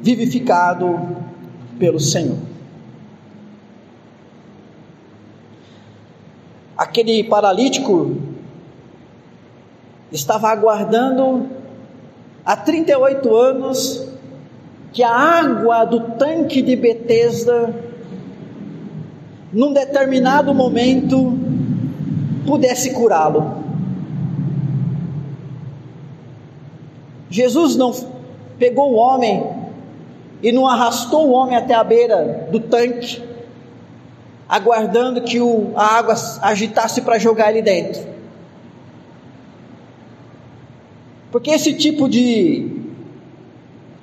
vivificado 0.00 0.98
pelo 1.78 2.00
Senhor. 2.00 2.51
Aquele 6.82 7.22
paralítico 7.22 8.16
estava 10.10 10.48
aguardando 10.48 11.46
há 12.44 12.56
38 12.56 13.36
anos 13.36 14.04
que 14.92 15.00
a 15.00 15.14
água 15.14 15.84
do 15.84 16.00
tanque 16.18 16.60
de 16.60 16.74
Betesda, 16.74 17.72
num 19.52 19.72
determinado 19.72 20.52
momento, 20.52 21.38
pudesse 22.44 22.92
curá-lo. 22.92 23.62
Jesus 27.30 27.76
não 27.76 27.94
pegou 28.58 28.92
o 28.92 28.96
homem 28.96 29.46
e 30.42 30.50
não 30.50 30.66
arrastou 30.66 31.28
o 31.28 31.30
homem 31.30 31.54
até 31.54 31.74
a 31.74 31.84
beira 31.84 32.48
do 32.50 32.58
tanque, 32.58 33.22
aguardando 34.52 35.22
que 35.22 35.40
o, 35.40 35.72
a 35.74 35.96
água 35.96 36.14
agitasse 36.42 37.00
para 37.00 37.18
jogar 37.18 37.48
ele 37.50 37.62
dentro. 37.62 38.06
Porque 41.30 41.50
esse 41.50 41.72
tipo 41.72 42.06
de 42.06 42.70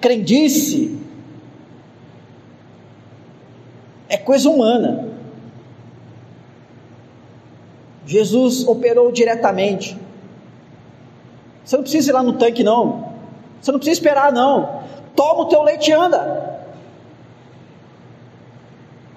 Crendice 0.02 1.00
é 4.10 4.18
coisa 4.18 4.50
humana. 4.50 5.10
Jesus 8.08 8.68
operou 8.68 9.12
diretamente. 9.12 9.96
Você 11.64 11.76
não 11.76 11.84
precisa 11.84 12.10
ir 12.10 12.14
lá 12.14 12.24
no 12.24 12.34
tanque, 12.34 12.64
não. 12.64 13.14
Você 13.62 13.72
não 13.72 13.78
precisa 13.78 14.00
esperar, 14.00 14.34
não. 14.34 14.82
Toma 15.16 15.42
o 15.42 15.46
teu 15.46 15.62
leite 15.62 15.92
e 15.92 15.94
anda. 15.94 16.59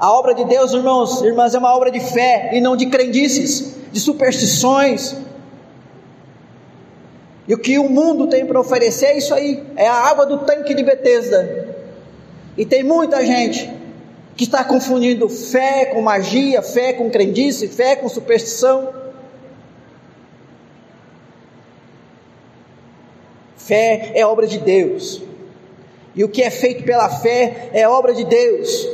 A 0.02 0.10
obra 0.10 0.34
de 0.34 0.44
Deus, 0.44 0.72
irmãos, 0.72 1.22
irmãs, 1.22 1.54
é 1.54 1.58
uma 1.58 1.72
obra 1.72 1.88
de 1.88 2.00
fé 2.00 2.50
e 2.54 2.60
não 2.60 2.76
de 2.76 2.86
crendices, 2.86 3.76
de 3.92 4.00
superstições, 4.00 5.14
e 7.46 7.54
o 7.54 7.58
que 7.58 7.78
o 7.78 7.88
mundo 7.88 8.28
tem 8.28 8.46
para 8.46 8.60
oferecer 8.60 9.06
é 9.06 9.18
isso 9.18 9.34
aí, 9.34 9.62
é 9.76 9.86
a 9.86 9.94
água 9.94 10.24
do 10.24 10.38
tanque 10.38 10.74
de 10.74 10.82
Betesda. 10.82 11.76
E 12.56 12.64
tem 12.64 12.82
muita 12.82 13.24
gente 13.24 13.70
que 14.36 14.44
está 14.44 14.64
confundindo 14.64 15.28
fé 15.28 15.86
com 15.86 16.00
magia, 16.00 16.62
fé 16.62 16.92
com 16.92 17.10
crendice, 17.10 17.68
fé 17.68 17.96
com 17.96 18.08
superstição. 18.08 18.88
Fé 23.56 24.12
é 24.14 24.24
obra 24.24 24.46
de 24.46 24.58
Deus. 24.58 25.22
E 26.14 26.22
o 26.22 26.28
que 26.28 26.42
é 26.42 26.50
feito 26.50 26.84
pela 26.84 27.08
fé 27.08 27.70
é 27.72 27.88
obra 27.88 28.14
de 28.14 28.24
Deus. 28.24 28.88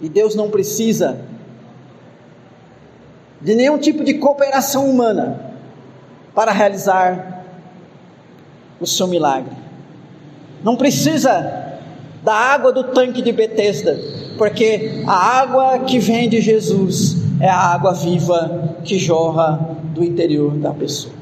E 0.00 0.08
Deus 0.08 0.34
não 0.34 0.50
precisa 0.50 1.18
de 3.40 3.54
nenhum 3.54 3.78
tipo 3.78 4.04
de 4.04 4.14
cooperação 4.14 4.88
humana 4.88 5.40
para 6.34 6.52
realizar 6.52 7.44
o 8.80 8.86
seu 8.86 9.06
milagre. 9.06 9.56
Não 10.62 10.76
precisa 10.76 11.76
da 12.22 12.34
água 12.34 12.72
do 12.72 12.84
tanque 12.84 13.22
de 13.22 13.32
Betesda, 13.32 13.98
porque 14.36 15.02
a 15.06 15.40
água 15.40 15.80
que 15.80 15.98
vem 15.98 16.28
de 16.28 16.40
Jesus 16.40 17.16
é 17.40 17.48
a 17.48 17.58
água 17.58 17.92
viva 17.92 18.76
que 18.84 18.98
jorra 18.98 19.76
do 19.94 20.02
interior 20.02 20.52
da 20.54 20.72
pessoa. 20.72 21.14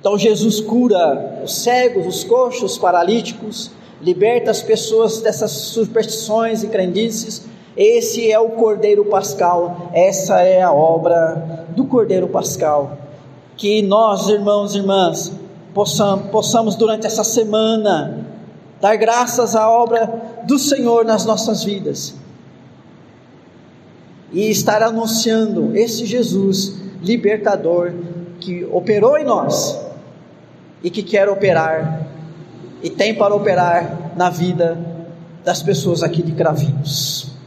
Então 0.00 0.18
Jesus 0.18 0.60
cura 0.60 1.42
os 1.44 1.62
cegos, 1.62 2.06
os 2.06 2.24
coxos, 2.24 2.72
os 2.72 2.78
paralíticos, 2.78 3.70
liberta 4.00 4.50
as 4.50 4.62
pessoas 4.62 5.20
dessas 5.20 5.50
superstições 5.50 6.62
e 6.62 6.68
crendices. 6.68 7.42
Esse 7.76 8.30
é 8.30 8.38
o 8.38 8.50
Cordeiro 8.50 9.04
Pascal, 9.04 9.90
essa 9.92 10.40
é 10.40 10.60
a 10.62 10.72
obra 10.72 11.66
do 11.70 11.84
Cordeiro 11.84 12.28
Pascal. 12.28 12.98
Que 13.56 13.82
nós, 13.82 14.28
irmãos 14.28 14.74
e 14.74 14.78
irmãs, 14.78 15.32
possamos, 15.74 16.30
possamos 16.30 16.74
durante 16.74 17.06
essa 17.06 17.22
semana 17.22 18.26
dar 18.80 18.96
graças 18.96 19.54
à 19.54 19.70
obra 19.70 20.40
do 20.46 20.58
Senhor 20.58 21.04
nas 21.04 21.24
nossas 21.24 21.62
vidas. 21.62 22.14
E 24.32 24.50
estar 24.50 24.82
anunciando 24.82 25.76
esse 25.76 26.06
Jesus 26.06 26.76
libertador 27.02 27.92
que 28.40 28.64
operou 28.70 29.18
em 29.18 29.24
nós 29.24 29.78
e 30.82 30.90
que 30.90 31.02
quer 31.02 31.28
operar 31.28 32.09
e 32.82 32.90
tem 32.90 33.14
para 33.14 33.34
operar 33.34 34.12
na 34.16 34.30
vida 34.30 34.78
das 35.44 35.62
pessoas 35.62 36.02
aqui 36.02 36.22
de 36.22 36.32
Cravinhos. 36.32 37.39